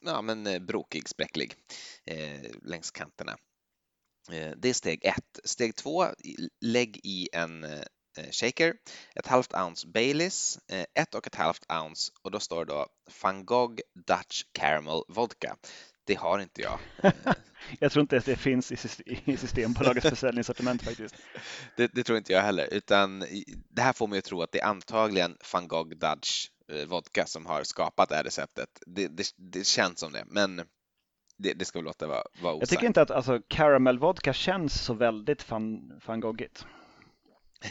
[0.00, 1.54] ja, men eh, brokig, spräcklig
[2.04, 3.36] eh, längs kanterna.
[4.32, 5.40] Eh, det är steg ett.
[5.44, 6.06] Steg två,
[6.60, 8.74] lägg i en eh, shaker,
[9.14, 12.86] ett halvt ounce Baileys, eh, ett och ett halvt ounce och då står det då
[13.22, 15.56] Van Gogh Dutch Caramel Vodka.
[16.04, 16.78] Det har inte jag.
[17.78, 21.14] jag tror inte att det finns i Systembolagets försäljningssortiment faktiskt.
[21.76, 23.24] Det, det, tror inte jag heller, utan
[23.70, 26.48] det här får mig att tro att det är antagligen van Gogh Dutch
[26.88, 28.82] vodka som har skapat det här receptet.
[28.86, 30.62] Det, det, det känns som det, men
[31.38, 32.62] det, det ska vi låta vara, vara osagt.
[32.62, 36.66] Jag tycker inte att alltså, caramel vodka känns så väldigt fan, fan goggigt.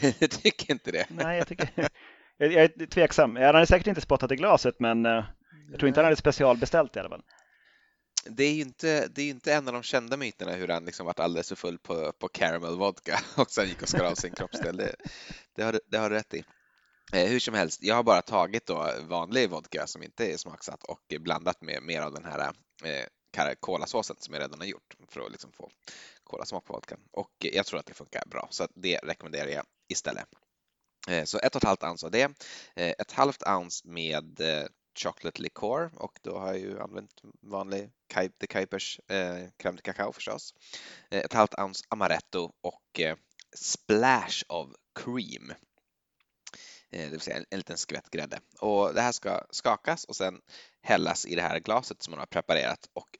[0.18, 1.06] jag tycker inte det.
[1.10, 1.70] Nej, jag tycker
[2.36, 3.36] jag, jag är tveksam.
[3.36, 5.24] Han hade säkert inte spottat i glaset, men uh,
[5.70, 7.22] jag tror inte han hade specialbeställt i alla fall.
[8.24, 11.06] Det är ju inte, det är inte en av de kända myterna hur han liksom
[11.06, 14.32] varit alldeles för full på, på caramel vodka och sen gick och skar av sin
[14.32, 14.76] kroppsdel.
[14.76, 14.94] Det,
[15.56, 16.44] det, har, det har du rätt i.
[17.12, 20.84] Eh, hur som helst, jag har bara tagit då vanlig vodka som inte är smaksatt
[20.84, 22.52] och blandat med mer av den här
[22.84, 25.70] eh, kolasåsen som jag redan har gjort för att liksom få
[26.24, 27.00] kolasmak på vodkan.
[27.12, 30.26] Och jag tror att det funkar bra, så det rekommenderar jag istället.
[31.08, 32.22] Eh, så ett och ett halvt ounce av det,
[32.76, 34.66] eh, ett halvt ounce med eh,
[35.02, 37.90] chocolate liqueur och då har jag ju använt vanlig
[38.40, 40.54] de Kuipers eh, crème de cacao förstås.
[41.10, 43.16] Eh, ett halvt ounce amaretto och eh,
[43.56, 45.52] splash of cream.
[46.90, 48.40] Eh, det vill säga en liten skvätt grädde.
[48.58, 50.40] Och det här ska skakas och sen
[50.80, 53.18] hällas i det här glaset som man har preparerat och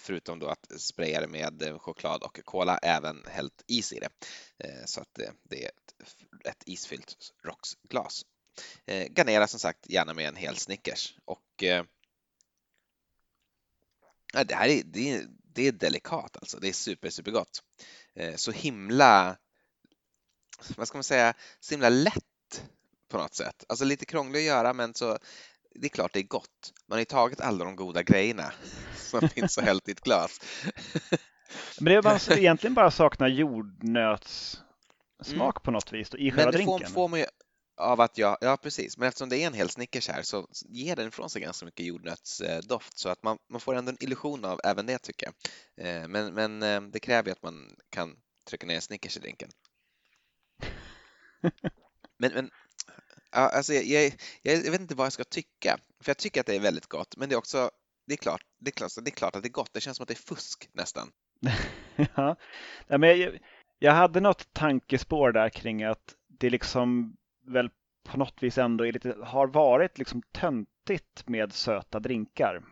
[0.00, 4.10] förutom då att spraya det med choklad och kola även hällt is i det.
[4.58, 5.94] Eh, så att eh, det är ett,
[6.44, 8.26] ett isfyllt rocksglas.
[8.86, 11.14] Garnera som sagt gärna med en hel Snickers.
[11.24, 11.84] Och, eh,
[14.32, 16.58] det här är, det är, det är delikat alltså.
[16.58, 17.62] Det är super, super gott.
[18.36, 19.36] Så himla,
[20.76, 22.24] vad ska man säga, så himla lätt
[23.10, 23.64] på något sätt.
[23.68, 25.18] Alltså lite krångligt att göra men så
[25.74, 26.72] det är klart det är gott.
[26.88, 28.52] Man har ju tagit alla de goda grejerna
[28.96, 30.40] som finns och hällt i ett glas.
[31.80, 34.62] Men det är man egentligen bara saknar jordnötssmak
[35.28, 35.52] mm.
[35.62, 36.72] på något vis i själva drinken.
[36.72, 37.26] Men det får, får man ju
[37.80, 40.96] av att jag, ja precis, men eftersom det är en hel Snickers här så ger
[40.96, 44.60] den ifrån sig ganska mycket jordnötsdoft så att man, man får ändå en illusion av
[44.64, 45.34] även det tycker jag.
[45.86, 48.16] Eh, men, men eh, det kräver ju att man kan
[48.48, 49.50] trycka ner Snickers i drinken.
[52.18, 52.50] Men, men
[53.30, 54.12] alltså jag, jag,
[54.42, 57.16] jag, vet inte vad jag ska tycka, för jag tycker att det är väldigt gott,
[57.16, 57.70] men det är också,
[58.06, 59.72] det är klart, det är klart, det är klart att det är gott.
[59.72, 61.08] Det känns som att det är fusk nästan.
[62.16, 62.36] ja,
[62.88, 63.38] men jag,
[63.78, 67.16] jag hade något tankespår där kring att det liksom
[67.46, 67.70] väl
[68.04, 72.62] på något vis ändå lite, har varit liksom töntigt med söta drinkar.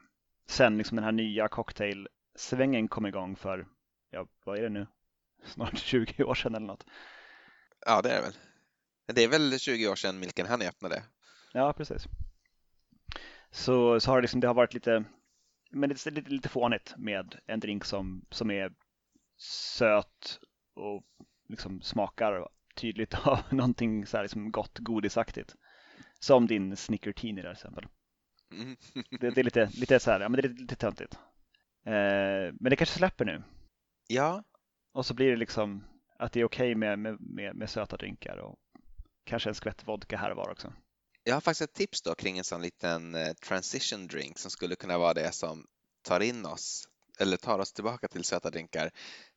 [0.46, 3.66] Sen liksom den här nya cocktailsvängen kom igång för,
[4.10, 4.86] ja vad är det nu,
[5.44, 6.86] snart 20 år sedan eller något.
[7.86, 8.34] Ja det är det väl.
[9.14, 11.02] Det är väl 20 år sedan Milken Honey öppnade.
[11.52, 12.06] Ja precis.
[13.50, 15.04] Så, så har det liksom, det har varit lite,
[15.70, 18.72] men det är lite, lite fånigt med en drink som, som är
[19.76, 20.38] söt
[20.74, 21.04] och
[21.48, 25.54] liksom smakar tydligt av någonting så här liksom gott godisaktigt.
[26.20, 27.86] Som din Snickertini där till exempel.
[28.52, 28.76] Mm.
[29.20, 31.18] det, det, är lite, lite så här, ja men det är lite töntigt.
[31.86, 33.42] Eh, men det kanske släpper nu.
[34.08, 34.44] Ja.
[34.92, 35.84] Och så blir det liksom
[36.18, 38.58] att det är okej okay med, med, med, med, söta drinkar och
[39.28, 40.72] kanske en skvätt vodka här och var också.
[41.24, 44.76] Jag har faktiskt ett tips då kring en sån liten eh, transition drink som skulle
[44.76, 45.66] kunna vara det som
[46.02, 46.88] tar in oss
[47.18, 48.84] eller tar oss tillbaka till söta drinkar.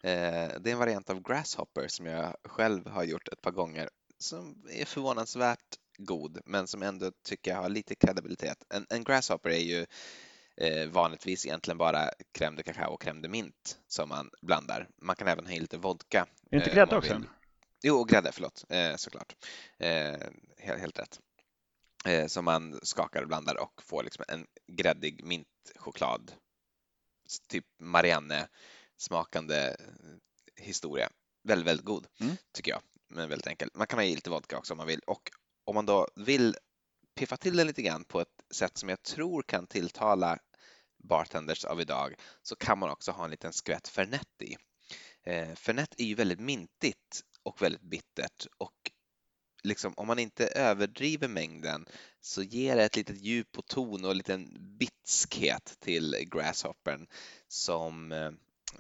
[0.04, 3.90] Eh, det är en variant av Grasshopper som jag själv har gjort ett par gånger
[4.18, 8.58] som är förvånansvärt god men som ändå tycker jag har lite kredibilitet.
[8.70, 9.86] En, en Grasshopper är ju
[10.58, 14.90] eh, vanligtvis egentligen bara crème de cacao och crème de mint som man blandar.
[15.02, 16.28] Man kan även ha i lite vodka.
[16.52, 17.14] Är inte grädde också?
[17.14, 17.28] Vill.
[17.84, 18.66] Jo, grädde, förlåt,
[18.96, 19.36] såklart.
[20.58, 21.20] helt, helt rätt
[22.28, 26.32] som man skakar och blandar och får liksom en gräddig mintchoklad
[27.48, 28.48] typ Marianne
[28.98, 29.76] smakande
[30.56, 31.10] historia.
[31.44, 32.36] Väldigt, väldigt god mm.
[32.54, 33.70] tycker jag, men väldigt enkel.
[33.74, 35.32] Man kan ha i lite vodka också om man vill och
[35.66, 36.56] om man då vill
[37.16, 40.40] piffa till den lite grann på ett sätt som jag tror kan tilltala
[41.04, 44.56] bartenders av idag så kan man också ha en liten skvätt Fernet i.
[45.24, 48.92] Eh, Fernet är ju väldigt mintigt och väldigt bittert och
[49.64, 51.86] liksom, om man inte överdriver mängden
[52.22, 57.08] så ger det ett litet djup och ton och en liten bitskhet till Grasshoppern
[57.48, 58.12] som,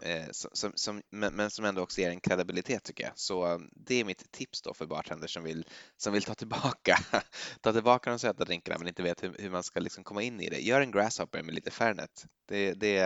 [0.01, 3.13] eh, som, som, men, som ändå också ger en kredibilitet tycker jag.
[3.15, 5.65] Så eh, det är mitt tips då för bartenders som vill,
[5.97, 6.97] som vill ta tillbaka
[7.61, 10.41] ta tillbaka de söta drinkarna men inte vet hur, hur man ska liksom komma in
[10.41, 10.59] i det.
[10.59, 12.25] Gör en Grasshopper med lite Fernet.
[12.47, 12.99] Det, det,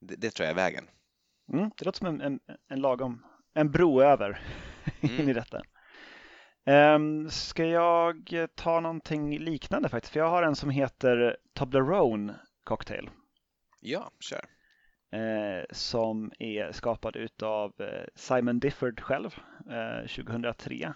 [0.00, 0.88] det, det tror jag är vägen.
[1.52, 3.22] Mm, det låter som en, en, en lagom,
[3.56, 4.40] en bro över
[5.00, 5.20] mm.
[5.20, 5.62] in i detta.
[6.66, 10.12] Um, ska jag ta någonting liknande faktiskt?
[10.12, 13.10] För jag har en som heter Toblerone Cocktail.
[13.80, 14.44] Ja, kör.
[15.14, 19.34] Uh, som är skapad utav uh, Simon Difford själv
[19.70, 20.92] uh, 2003.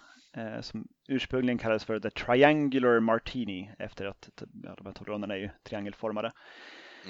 [0.61, 4.29] som ursprungligen kallades för The Triangular Martini efter att
[4.65, 6.33] ja, de här Tobleronerna är ju triangelformade.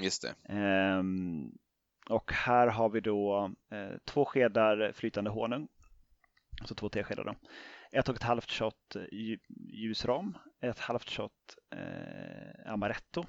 [0.03, 0.55] Just det.
[0.99, 1.53] Um,
[2.11, 5.69] och här har vi då eh, två skedar flytande honung.
[6.61, 7.35] Alltså två teskedar då
[7.93, 9.39] ett och ett halvt shot eh,
[9.73, 13.25] ljusram, ett halvt shot eh, amaretto,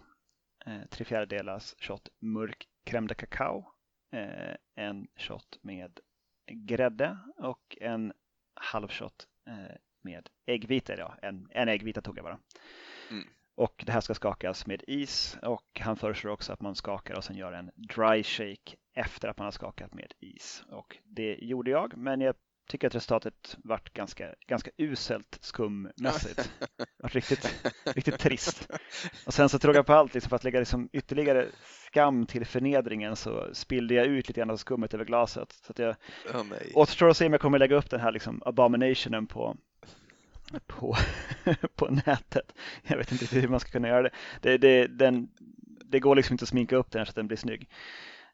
[0.66, 3.66] eh, tre fjärdedelars shot mörk crème de cacao,
[4.14, 6.00] eh, en shot med
[6.52, 8.14] grädde och en
[8.54, 10.98] halv shot eh, med äggvita.
[10.98, 12.40] Ja, en, en äggvita tog jag bara.
[13.12, 13.28] Mm.
[13.62, 17.24] Och det här ska skakas med is och han föreslår också att man skakar och
[17.24, 20.64] sen gör en dry shake efter att man har skakat med is.
[20.70, 22.36] Och det gjorde jag, men jag
[22.70, 26.52] tycker att resultatet vart ganska, ganska uselt skummässigt.
[27.04, 28.72] vart riktigt, riktigt trist.
[29.26, 31.48] Och sen så tror jag på allt, liksom, för att lägga liksom ytterligare
[31.88, 35.52] skam till förnedringen så spillde jag ut lite grann av skummet över glaset.
[35.52, 35.96] Så att jag
[36.34, 39.58] oh, återstår att se om jag kommer lägga upp den här liksom, abominationen på,
[40.60, 40.96] på,
[41.76, 42.54] på nätet.
[42.84, 44.12] Jag vet inte hur man ska kunna göra det.
[44.42, 45.30] Det, det, den,
[45.86, 47.70] det går liksom inte att sminka upp den så att den blir snygg.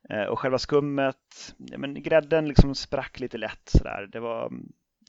[0.09, 4.09] Eh, och själva skummet, ja, men grädden liksom sprack lite lätt sådär.
[4.11, 4.51] Det var,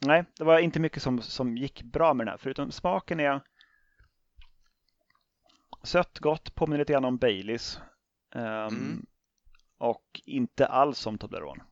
[0.01, 3.41] nej, det var inte mycket som, som gick bra med den här, förutom smaken är
[5.83, 7.79] sött, gott, påminner lite grann om Baileys.
[8.35, 9.05] Um, mm.
[9.77, 11.63] Och inte alls som Toblerone.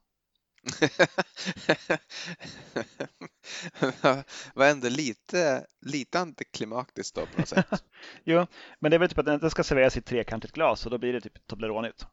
[4.53, 7.83] var ändå lite, lite antiklimaktiskt då på något sätt.
[8.23, 8.45] jo,
[8.79, 10.97] men det är väl typ att den ska serveras i ett trekantigt glas och då
[10.97, 12.05] blir det typ Toblerone-igt.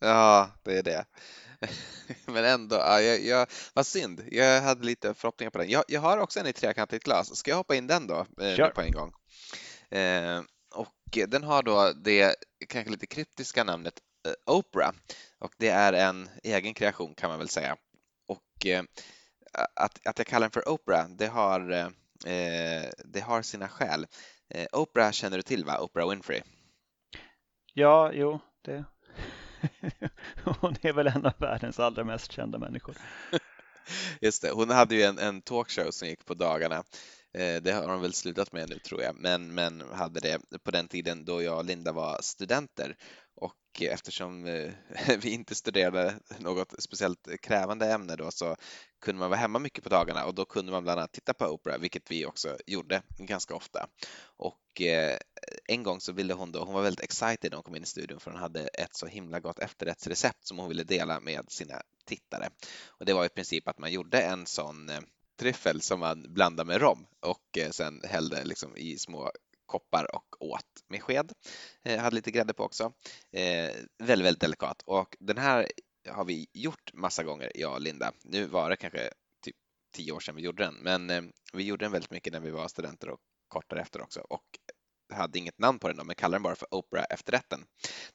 [0.00, 1.04] Ja, det är det.
[2.26, 4.24] Men ändå, ja, jag, jag, vad synd.
[4.30, 5.70] Jag hade lite förhoppningar på den.
[5.70, 7.36] Jag, jag har också en i trekantigt glas.
[7.36, 9.12] Ska jag hoppa in den då eh, på en gång?
[9.90, 10.42] Eh,
[10.74, 12.36] och den har då det
[12.68, 13.94] kanske lite kryptiska namnet
[14.46, 14.92] Oprah
[15.38, 17.76] och det är en egen kreation kan man väl säga.
[18.28, 18.82] Och eh,
[19.74, 24.06] att, att jag kallar den för Oprah, det har, eh, det har sina skäl.
[24.54, 25.78] Eh, Oprah känner du till va?
[25.80, 26.42] Oprah Winfrey?
[27.74, 28.84] Ja, jo, det
[30.60, 32.96] hon är väl en av världens allra mest kända människor.
[34.20, 36.84] Just det, hon hade ju en, en talkshow som gick på dagarna.
[37.34, 40.70] Eh, det har hon väl slutat med nu tror jag, men, men hade det på
[40.70, 42.96] den tiden då jag och Linda var studenter
[43.40, 44.72] och eftersom eh,
[45.22, 48.56] vi inte studerade något speciellt krävande ämne då så
[49.00, 51.46] kunde man vara hemma mycket på dagarna och då kunde man bland annat titta på
[51.46, 53.86] Oprah, vilket vi också gjorde ganska ofta.
[54.22, 55.18] Och eh,
[55.68, 57.86] en gång så ville hon då, hon var väldigt excited när hon kom in i
[57.86, 61.82] studion för hon hade ett så himla gott efterrättsrecept som hon ville dela med sina
[62.04, 62.48] tittare.
[62.86, 65.00] Och det var i princip att man gjorde en sån eh,
[65.38, 69.30] tryffel som man blandade med rom och sen hällde liksom i små
[69.70, 71.32] koppar och åt med sked.
[71.82, 72.92] Jag hade lite grädde på också.
[73.32, 75.68] Eh, väldigt, väldigt delikat och den här
[76.08, 78.12] har vi gjort massa gånger, jag och Linda.
[78.24, 79.10] Nu var det kanske
[79.44, 79.56] typ
[79.94, 82.50] tio år sedan vi gjorde den, men eh, vi gjorde den väldigt mycket när vi
[82.50, 84.58] var studenter och kort därefter också och
[85.12, 87.64] hade inget namn på den då, men kallar den bara för Oprah efterrätten.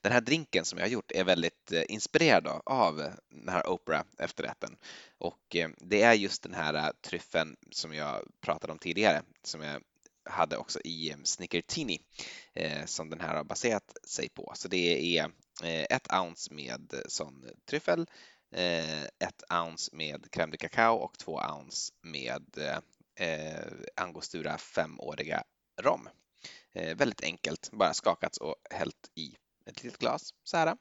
[0.01, 2.97] Den här drinken som jag har gjort är väldigt eh, inspirerad av
[3.29, 4.77] den här Oprah efterrätten
[5.17, 9.81] och eh, det är just den här tryffeln som jag pratade om tidigare som jag
[10.25, 12.01] hade också i Snickertini
[12.53, 14.51] eh, som den här har baserat sig på.
[14.55, 15.31] Så det är
[15.63, 18.09] eh, ett ounce med eh, sån tryffel,
[19.19, 22.43] ett ounce med crème de cacao och två ounce med
[23.95, 25.43] angostura femåriga
[25.81, 26.09] rom.
[26.73, 29.35] Väldigt enkelt, bara skakats och hällt i
[29.65, 30.77] ett litet glas så här.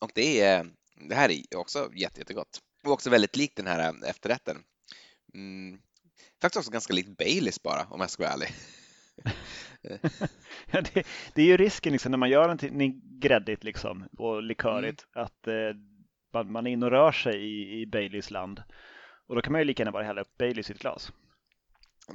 [0.00, 0.70] Och det, är,
[1.08, 4.64] det här är också jätte, jättegott och också väldigt likt den här efterrätten.
[5.34, 5.80] Mm,
[6.40, 8.48] faktiskt också ganska likt Baileys bara om jag ska vara ärlig.
[10.72, 15.06] ja, det, det, är ju risken liksom, när man gör någonting gräddigt liksom, och likörigt
[15.14, 15.24] mm.
[15.26, 18.62] att eh, man, är inne och rör sig i, i Baileys land.
[19.26, 21.12] Och då kan man ju lika gärna bara hälla upp Baileys i ett glas.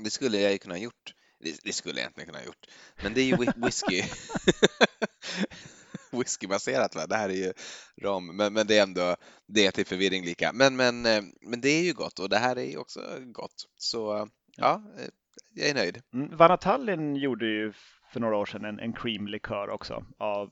[0.04, 1.14] Det skulle jag ju kunna ha gjort.
[1.40, 2.66] Det, det skulle jag egentligen kunna ha gjort.
[3.04, 4.04] Men det är ju whisky.
[6.20, 6.96] whiskybaserat.
[6.96, 7.08] Va?
[7.08, 7.54] Det här är ju
[8.02, 9.16] rom, men, men det är ändå
[9.48, 10.52] det är till förvirring lika.
[10.54, 13.68] Men, men, eh, men det är ju gott och det här är ju också gott.
[13.78, 14.26] Så eh,
[14.58, 15.10] ja, eh,
[15.54, 16.02] jag är nöjd.
[16.14, 17.74] Mm, Vanatallin gjorde ju
[18.14, 20.50] för några år sedan en, en creamlikör också av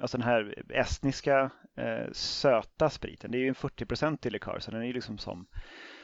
[0.00, 3.30] alltså den här estniska eh, söta spriten.
[3.30, 5.46] Det är ju en 40-procentig likör så den är ju liksom som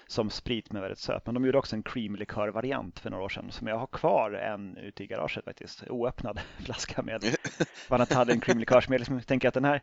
[0.06, 1.26] som sprit med väldigt söt.
[1.26, 4.76] Men de gjorde också en creamlikör-variant för några år sedan som jag har kvar en
[4.76, 5.84] ute i garaget faktiskt.
[5.88, 7.24] Oöppnad flaska med
[7.88, 9.82] Vanatall creamlikör som jag liksom tänker att den här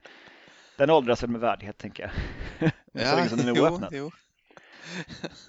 [0.78, 2.72] den åldras väl med värdighet tänker jag.
[2.92, 3.90] ja, så länge som den är oöppnad.
[3.94, 4.12] Jo, jo.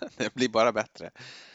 [0.17, 1.11] det blir bara bättre.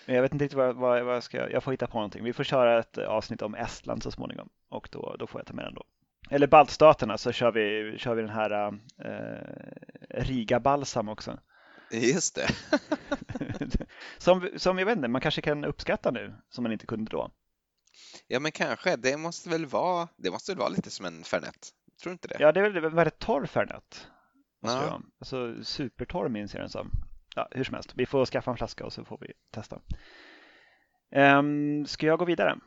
[0.05, 2.23] Men jag vet inte riktigt vad, vad, vad jag ska, jag får hitta på någonting.
[2.23, 5.53] Vi får köra ett avsnitt om Estland så småningom och då, då får jag ta
[5.53, 5.83] med den då.
[6.29, 9.13] Eller baltstaterna så kör vi, kör vi den här äh,
[10.09, 11.39] Riga Balsam också.
[11.91, 12.47] Just det.
[14.17, 17.31] som, som jag vet inte, man kanske kan uppskatta nu som man inte kunde då.
[18.27, 18.95] Ja, men kanske.
[18.95, 21.69] Det måste väl vara, det måste väl vara lite som en Fernet?
[22.01, 22.37] Tror du inte det?
[22.39, 24.07] Ja, det är väl väldigt torr Fernet.
[24.61, 25.01] Ja.
[25.19, 26.91] Alltså supertorr minns jag den som.
[27.35, 29.81] Ja, hur som helst, vi får skaffa en flaska och så får vi testa.
[31.15, 32.59] Um, ska jag gå vidare?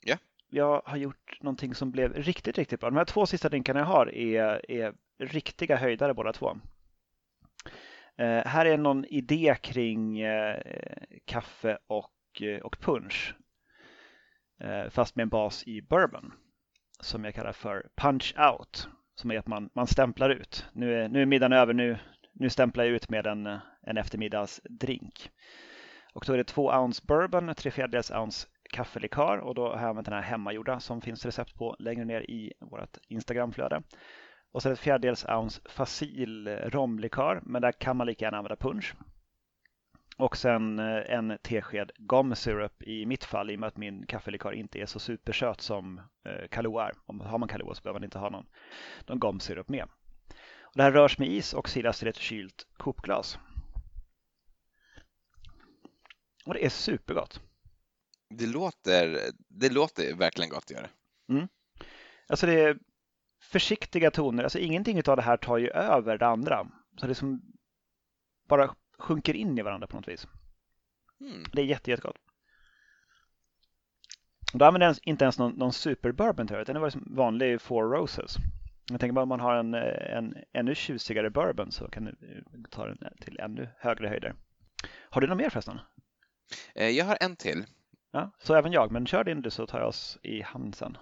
[0.00, 0.16] Ja.
[0.48, 2.90] Jag har gjort någonting som blev riktigt, riktigt bra.
[2.90, 6.56] De här två sista drinkarna jag har är, är riktiga höjdare båda två.
[8.20, 10.62] Eh, här är någon idé kring eh,
[11.24, 13.34] kaffe och, eh, och punch.
[14.60, 16.32] Eh, fast med en bas i bourbon.
[17.00, 18.88] Som jag kallar för punch out.
[19.14, 20.66] Som är att man, man stämplar ut.
[20.72, 21.98] Nu är, nu är middagen över, nu,
[22.32, 23.46] nu stämplar jag ut med en,
[23.82, 25.30] en eftermiddagsdrink.
[26.14, 29.88] Och då är det två ounce bourbon, tre fjärdedels ounce kaffelikör och då har jag
[29.88, 33.82] använt den här hemmagjorda som finns recept på längre ner i vårt Instagramflöde.
[34.52, 38.94] Och så ett fjärdedels ounce facil romlikör, men där kan man lika gärna använda punch.
[40.20, 44.06] Och sen eh, en tesked gum syrup i mitt fall i och med att min
[44.06, 46.92] kaffelikör inte är så supersöt som eh, Kahlua är.
[47.06, 48.46] Om har man Kahlua så behöver man inte ha någon,
[49.06, 49.84] någon gum syrup med.
[50.62, 53.38] Och det här rörs med is och silas till ett kylt kokglas.
[56.46, 57.40] Och det är supergott.
[58.28, 60.88] Det låter, det låter verkligen gott att göra.
[61.28, 61.48] Mm.
[62.28, 62.78] Alltså det
[63.40, 64.42] försiktiga toner.
[64.42, 66.66] Alltså ingenting av det här tar ju över det andra.
[67.00, 67.42] Så det som
[68.48, 70.26] bara sjunker in i varandra på något vis.
[71.20, 71.44] Mm.
[71.52, 72.16] Det är jätte, jättegott.
[74.52, 77.60] Då använder jag inte ens någon, någon superbourbon till det, utan det var liksom vanlig
[77.60, 78.36] Four Roses.
[78.90, 82.16] Jag tänker bara om man har en, en ännu tjusigare bourbon så kan du
[82.70, 84.34] ta den till ännu högre höjder.
[85.10, 85.78] Har du något mer förresten?
[86.74, 87.64] Eh, jag har en till.
[88.12, 90.96] Ja, så även jag, men kör din du så tar jag oss i hamn sen.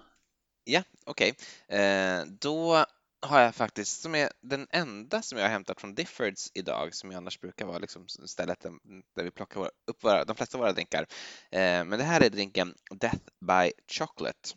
[0.69, 1.33] Ja, okej.
[1.67, 1.79] Okay.
[1.79, 2.85] Eh, då
[3.21, 7.15] har jag faktiskt, som är den enda som jag har hämtat från Diffords idag, som
[7.15, 8.59] annars brukar vara liksom stället
[9.15, 11.05] där vi plockar upp våra, de flesta av våra drinkar.
[11.51, 14.49] Eh, men det här är drinken Death by Chocolate.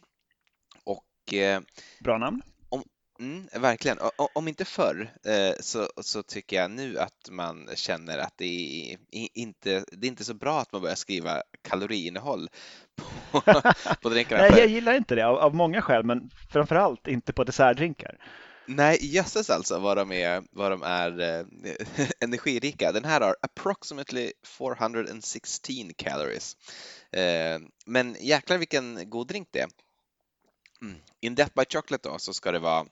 [0.85, 1.61] Och, eh,
[2.01, 2.43] Bra namn.
[3.23, 3.99] Mm, verkligen.
[3.99, 8.45] Och, om inte förr eh, så, så tycker jag nu att man känner att det
[9.13, 12.49] är inte det är inte så bra att man börjar skriva kaloriinnehåll
[13.31, 13.41] på,
[14.03, 14.43] på drinkarna.
[14.43, 18.19] Nej, jag gillar inte det av, av många skäl, men framförallt inte på dessertdrinkar.
[18.67, 21.47] Nej, jösses alltså vad de är, vad de är eh,
[22.21, 22.93] energirika.
[22.93, 26.57] Den här har approximately 416 calories.
[27.13, 29.69] Eh, men jäklar vilken god drink det är.
[30.83, 30.97] Mm.
[31.21, 32.87] In Death by Chocolate då så ska det vara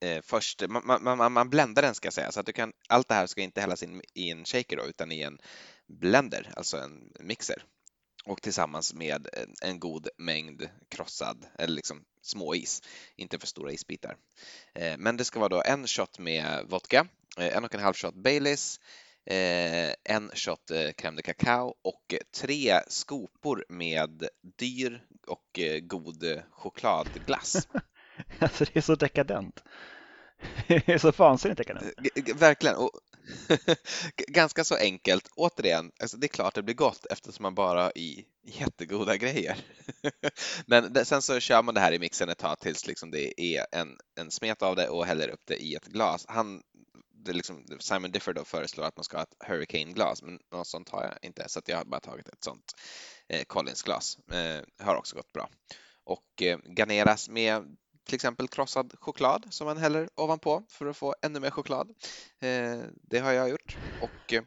[0.00, 3.08] eh, först, man, man, man bländar den ska jag säga, så att du kan, allt
[3.08, 5.38] det här ska inte hällas in i en shaker då, utan i en
[5.86, 7.64] blender, alltså en mixer
[8.24, 9.28] och tillsammans med
[9.62, 12.82] en god mängd krossad eller liksom småis,
[13.16, 14.16] inte för stora isbitar.
[14.74, 17.06] Eh, men det ska vara då en shot med vodka,
[17.38, 18.80] eh, en och en halv shot Baileys,
[19.26, 24.28] eh, en shot eh, crème de cacao och tre skopor med
[24.58, 27.68] dyr och eh, god chokladglass.
[28.38, 29.64] alltså det är så dekadent.
[30.66, 31.92] Det är så vansinnigt dekadent.
[32.34, 32.76] Verkligen.
[32.76, 32.90] Och
[34.28, 35.28] ganska så enkelt.
[35.36, 39.56] Återigen, alltså det är klart det blir gott eftersom man bara har i jättegoda grejer.
[40.66, 43.66] Men sen så kör man det här i mixen ett tag tills liksom det är
[43.72, 46.24] en, en smet av det och häller upp det i ett glas.
[46.28, 46.62] Han,
[47.24, 50.88] det liksom, Simon Difford då föreslår att man ska ha ett Hurricane-glas, men något sånt
[50.88, 52.72] har jag inte, så jag har bara tagit ett sånt
[53.28, 54.18] eh, Collins-glas.
[54.32, 55.48] Eh, har också gått bra.
[56.04, 57.76] Och eh, garneras med
[58.10, 61.90] till exempel krossad choklad som man häller ovanpå för att få ännu mer choklad.
[62.40, 64.42] Eh, det har jag gjort och eh,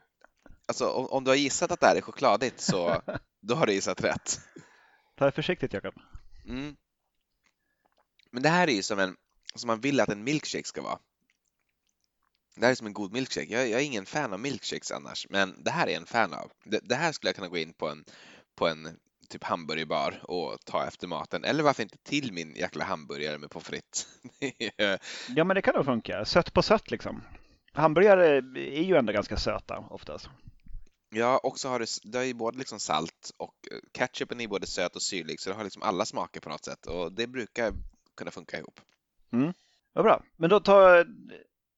[0.66, 3.02] alltså, om, du har gissat att det här är chokladigt så
[3.42, 4.40] då har du gissat rätt.
[5.16, 5.94] Ta det försiktigt Jakob.
[6.46, 6.76] Mm.
[8.32, 9.16] Men det här är ju som en
[9.56, 11.00] som man vill att en milkshake ska vara.
[12.56, 13.48] Det här är som en god milkshake.
[13.54, 16.52] Jag, jag är ingen fan av milkshakes annars, men det här är en fan av.
[16.64, 18.06] Det, det här skulle jag kunna gå in på en,
[18.56, 18.98] på en
[19.30, 21.44] typ hamburgerbar och ta efter maten.
[21.44, 24.08] Eller varför inte till min jäkla hamburgare med pommes frites.
[25.36, 26.26] ja, men det kan nog funka.
[26.26, 27.24] Sött på sött liksom.
[27.74, 30.30] Hamburgare är ju ändå ganska söta oftast.
[31.10, 34.48] Ja, och så har du, det har ju både liksom salt och eh, ketchupen är
[34.48, 37.28] både söt och syrlig så det har liksom alla smaker på något sätt och det
[37.28, 37.74] brukar
[38.18, 38.80] kunna funka ihop.
[39.34, 39.54] Mm.
[39.94, 41.08] Vad bra, men då tar,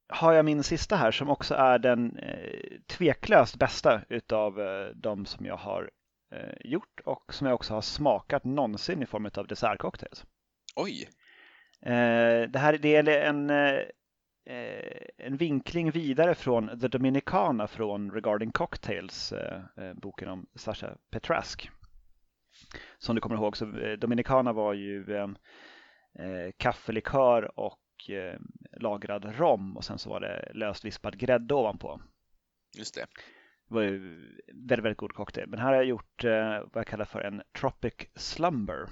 [0.07, 5.25] har jag min sista här som också är den eh, tveklöst bästa utav eh, de
[5.25, 5.91] som jag har
[6.31, 10.25] Eh, gjort och som jag också har smakat någonsin i form av dessertcocktails.
[10.75, 11.09] Oj!
[11.81, 13.81] Eh, det här det är en, eh,
[15.17, 19.33] en vinkling vidare från The Dominicana från Regarding Cocktails,
[19.95, 21.69] boken om Sasha Petrask.
[22.97, 23.65] Som du kommer ihåg så
[23.99, 25.05] Dominicana var ju
[26.57, 27.81] kaffelikör och
[28.77, 32.01] lagrad rom och sen så var det löst vispad grädde ovanpå.
[32.77, 33.05] Just det.
[33.67, 33.99] Det var ju
[34.53, 35.47] väldigt, väldigt god cocktail.
[35.47, 38.89] Men här har jag gjort eh, vad jag kallar för en Tropic Slumber.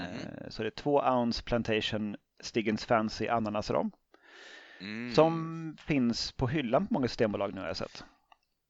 [0.00, 0.50] Mm.
[0.50, 3.92] så det är två ounce Plantation Stiggens Fancy ananasrom.
[4.80, 5.14] Mm.
[5.14, 8.04] Som finns på hyllan på många systembolag nu har jag sett.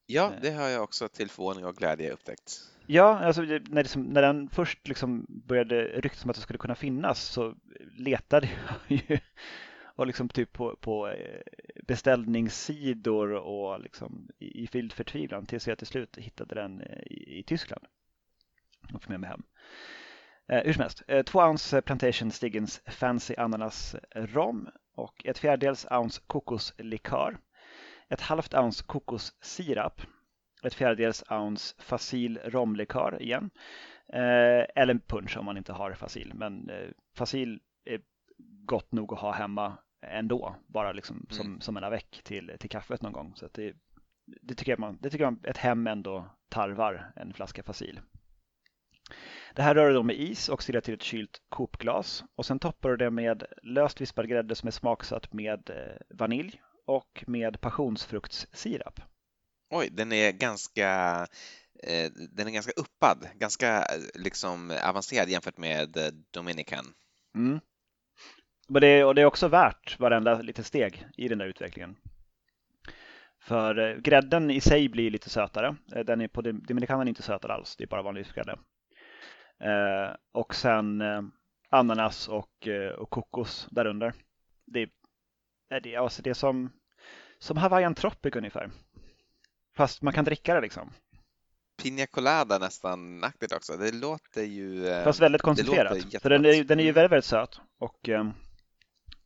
[0.05, 0.41] Ja, eh.
[0.41, 2.51] det har jag också till förvåning och glädje upptäckt.
[2.85, 6.75] Ja, alltså när, det, när den först liksom började ryktas om att det skulle kunna
[6.75, 7.55] finnas så
[7.97, 8.49] letade
[8.87, 9.19] jag ju
[9.97, 11.41] var liksom typ på, på eh,
[11.83, 17.43] beställningssidor och liksom i vild förtvivlan tills jag till slut hittade den eh, i, i
[17.43, 17.85] Tyskland
[18.93, 19.43] och fick med mig hem.
[20.47, 25.87] Eh, hur som helst, eh, två ounce Plantation Stiggins Fancy Ananas Rom och ett fjärdedels
[25.91, 27.37] ounce kokoslikör.
[28.09, 30.01] ett halvt ounce kokossirap,
[30.63, 33.49] ett fjärdedels ounce facil romlikör igen,
[34.13, 36.31] eh, eller punch om man inte har facil.
[36.35, 38.01] Men eh, facil är
[38.65, 41.27] gott nog att ha hemma ändå, bara liksom mm.
[41.29, 43.35] som, som en avec till, till kaffet någon gång.
[43.35, 43.73] Så det,
[44.41, 47.99] det, tycker jag man, det tycker jag ett hem ändå tarvar, en flaska facil.
[49.55, 52.59] Det här rör du då med is och ställer till ett kylt kopglas och sen
[52.59, 57.61] toppar du det med löst vispad grädde som är smaksatt med eh, vanilj och med
[57.61, 58.99] passionsfruktssirap.
[59.69, 61.21] Oj, den är ganska
[61.83, 65.97] eh, den är ganska uppad, ganska eh, liksom avancerad jämfört med
[66.31, 66.85] Dominican.
[67.35, 67.59] Mm.
[68.67, 71.95] Men det, och det är också värt varenda litet steg i den där utvecklingen.
[73.39, 75.75] För grädden i sig blir lite sötare.
[76.05, 78.57] Den är på Dominicanen inte sötare alls, det är bara vanlig grädde.
[79.59, 81.21] Eh, och sen eh,
[81.69, 84.13] ananas och, eh, och kokos därunder.
[84.65, 84.89] Det
[85.69, 86.71] är, det, alltså det är som,
[87.39, 88.71] som Hawaiian Tropic ungefär.
[89.75, 90.93] Fast man kan dricka det liksom.
[91.83, 93.77] Pina Colada nästan aktigt också.
[93.77, 95.01] Det låter ju...
[95.03, 96.21] Fast väldigt koncentrerat.
[96.21, 98.29] För den är, den är ju väldigt, väldigt söt och eh,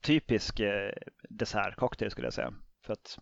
[0.02, 0.94] typisk eh,
[1.30, 2.54] dessertcocktail skulle jag säga.
[2.86, 3.20] För att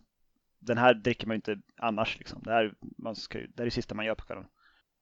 [0.58, 2.42] den här dricker man ju inte annars liksom.
[2.42, 4.46] Det här, man ska, det är det sista man gör på kvällen.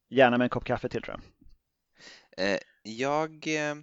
[0.09, 1.23] Gärna med en kopp kaffe till tror jag.
[2.37, 3.75] Eh, jag, eh,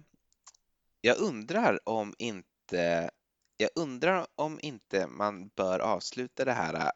[1.01, 3.09] jag undrar om inte
[3.57, 6.91] jag undrar om inte man bör avsluta det här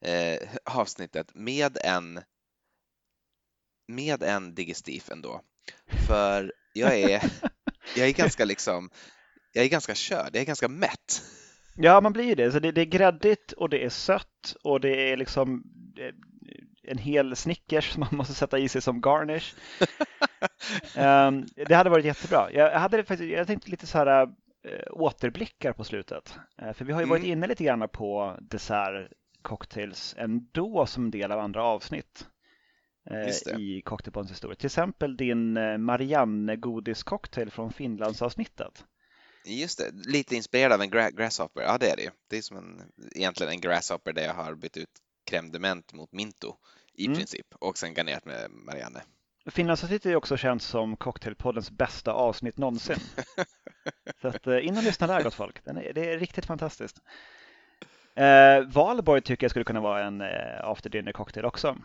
[0.00, 2.20] eh, avsnittet med en
[3.86, 5.40] med en digestif ändå.
[6.06, 7.32] För jag är,
[7.96, 8.90] jag är ganska liksom,
[9.52, 11.22] jag är ganska körd, jag är ganska mätt.
[11.76, 12.52] Ja, man blir ju det.
[12.52, 15.64] Så det, det är gräddigt och det är sött och det är liksom
[16.82, 19.54] en hel Snickers som man måste sätta i sig som garnish.
[20.96, 22.52] um, det hade varit jättebra.
[22.52, 24.28] Jag, hade faktiskt, jag tänkte lite så här äh,
[24.90, 26.38] återblickar på slutet.
[26.62, 27.32] Äh, för vi har ju varit mm.
[27.32, 32.26] inne lite grann på dessertcocktails ändå som del av andra avsnitt
[33.10, 34.56] äh, i Cocktailpoddens historia.
[34.56, 35.52] Till exempel din
[35.84, 38.84] Marianne godiscocktail från Finlandsavsnittet.
[39.44, 41.62] Just det, lite inspirerad av en gra grasshopper.
[41.62, 42.10] Ja, det är det ju.
[42.28, 44.90] Det är som en, egentligen en grasshopper där jag har bytt ut
[45.30, 46.56] crème de mot minto
[46.94, 47.18] i mm.
[47.18, 49.02] princip och sen garnerat med Marianne.
[49.46, 52.96] Finlandsavsnittet är också känt som Cocktailpoddens bästa avsnitt någonsin.
[54.20, 56.98] Så att, eh, in och lyssna där gott folk, är, det är riktigt fantastiskt.
[58.14, 61.76] Eh, Valborg tycker jag skulle kunna vara en eh, after dinner cocktail också.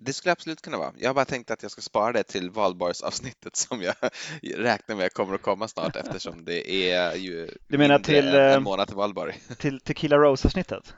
[0.00, 0.92] Det skulle absolut kunna vara.
[0.98, 3.94] Jag har bara tänkt att jag ska spara det till valborgsavsnittet som jag
[4.42, 8.52] räknar med kommer att komma snart eftersom det är ju du menar till, en, en
[8.52, 9.34] eh, månad till valborg.
[9.58, 10.94] Till Tequila Rose-avsnittet?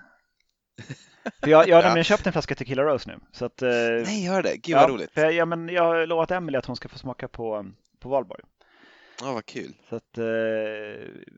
[1.41, 3.19] För jag, jag har nämligen köpt en flaska Tequila Rose nu.
[3.33, 3.69] Så att, eh,
[4.05, 4.57] Nej, gör det.
[4.57, 5.11] Gud vad ja, roligt.
[5.15, 7.67] jag, ja, men jag har lovat Emily att hon ska få smaka på,
[8.01, 8.43] på valborg.
[9.21, 9.75] Ja, vad kul.
[9.89, 10.25] Så att, eh,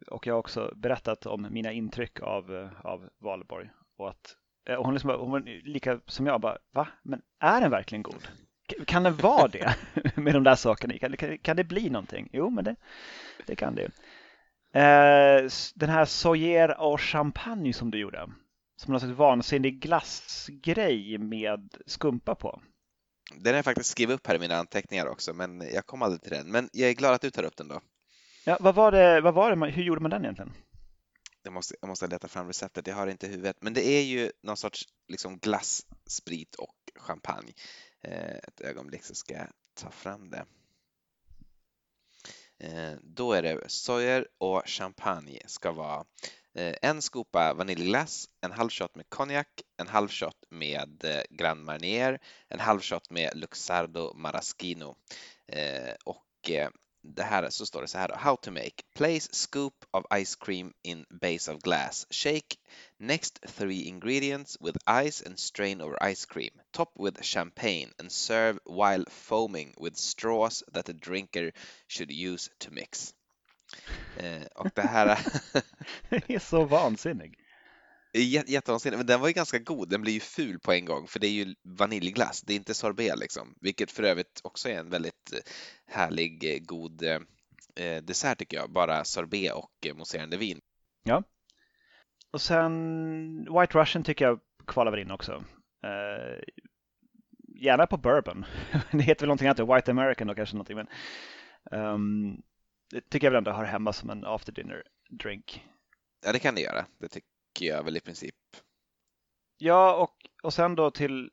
[0.06, 3.70] och jag har också berättat om mina intryck av, av valborg.
[3.98, 4.36] Och att,
[4.76, 6.88] och hon, liksom, hon var lika som jag, bara, va?
[7.02, 8.28] Men är den verkligen god?
[8.86, 9.74] Kan den vara det
[10.14, 10.98] med de där sakerna?
[10.98, 12.28] Kan, kan, kan det bli någonting?
[12.32, 12.76] Jo, men det,
[13.46, 13.90] det kan det.
[15.74, 18.28] Den här Soyer och champagne som du gjorde,
[18.76, 22.60] som någon slags vansinnig glassgrej med skumpa på.
[23.36, 26.22] Den har jag faktiskt skrivit upp här i mina anteckningar också, men jag kom aldrig
[26.22, 26.50] till den.
[26.50, 27.80] Men jag är glad att du tar upp den då.
[28.44, 30.52] Ja, vad var det, vad var det, hur gjorde man den egentligen?
[31.48, 33.56] Jag måste, jag måste leta fram receptet, jag har det inte i huvudet.
[33.60, 37.52] Men det är ju någon sorts liksom glass, sprit och champagne.
[38.00, 40.46] Eh, ett ögonblick så ska jag ta fram det.
[42.58, 46.04] Eh, då är det sojer och champagne ska vara
[46.54, 51.64] Eh, en skopa vaniljglass, en halv shot med konjak, en halv shot med eh, Grand
[51.64, 52.18] Marnier,
[52.48, 54.96] en halv shot med Luxardo Maraschino
[55.46, 56.70] eh, och eh,
[57.14, 58.14] det här så står det så här då.
[58.14, 58.82] How to make.
[58.94, 62.06] Place scoop of ice cream in base of glass.
[62.10, 62.56] Shake
[62.98, 66.50] next three ingredients with ice and strain over ice cream.
[66.72, 71.52] Top with champagne and serve while foaming with straws that the drinker
[71.86, 73.14] should use to mix.
[74.16, 75.18] Eh, och det här...
[76.08, 77.38] det är så vansinnig.
[78.12, 79.88] Jättevansinnig, men den var ju ganska god.
[79.88, 82.74] Den blir ju ful på en gång för det är ju vaniljglass, det är inte
[82.74, 83.54] sorbet liksom.
[83.60, 85.38] Vilket för övrigt också är en väldigt eh,
[85.86, 87.02] härlig, eh, god
[88.02, 88.72] dessert tycker jag.
[88.72, 90.60] Bara sorbet och mousserande vin.
[91.04, 91.22] Ja.
[92.30, 95.44] Och sen White Russian tycker jag kvalar in också.
[95.84, 96.42] Eh,
[97.60, 98.44] gärna på bourbon.
[98.92, 100.76] det heter väl någonting annat, White American då kanske någonting.
[100.76, 100.88] Men,
[101.80, 102.42] um,
[102.90, 105.64] det tycker jag väl ändå hör hemma som en after dinner drink.
[106.24, 106.86] Ja, det kan det göra.
[106.98, 107.08] Det
[107.58, 108.34] tycker jag väl i princip.
[109.58, 111.30] Ja, och, och sen då till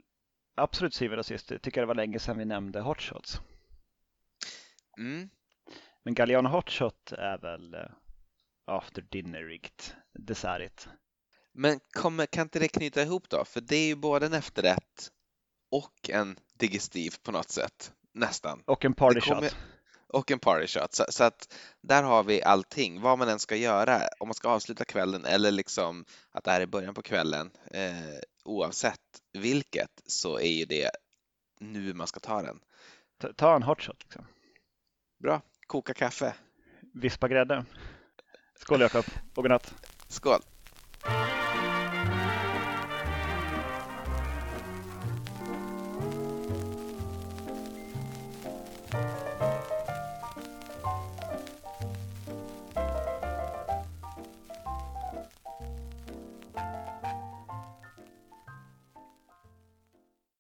[0.56, 3.40] absolut syvende och sist, tycker jag det var länge sedan vi nämnde hot shots.
[4.98, 5.30] Mm.
[6.04, 7.90] Men Galliano hot shot är väl eh,
[8.66, 10.90] after dinner-rigt, dessertigt.
[11.54, 13.46] Men kommer, kan inte det knyta ihop då?
[13.46, 15.12] För det är ju både en efterrätt
[15.72, 17.94] och en digestiv på något sätt.
[18.14, 18.64] Nästan.
[18.66, 19.56] Och en party kommer- shot.
[20.16, 20.94] Och en party shot.
[20.94, 24.02] Så, så att där har vi allting, vad man än ska göra.
[24.20, 27.52] Om man ska avsluta kvällen eller liksom att det här är början på kvällen.
[27.72, 29.00] Eh, oavsett
[29.34, 30.92] vilket så är ju det
[31.60, 32.60] nu man ska ta den.
[33.22, 34.04] Ta- Ta en hot shot.
[34.04, 34.26] Liksom.
[35.24, 36.34] Bra, koka kaffe.
[36.94, 37.66] Vispa grädde.
[38.60, 39.06] Skål Jakob
[39.36, 39.74] och godnatt.
[40.08, 40.42] Skål!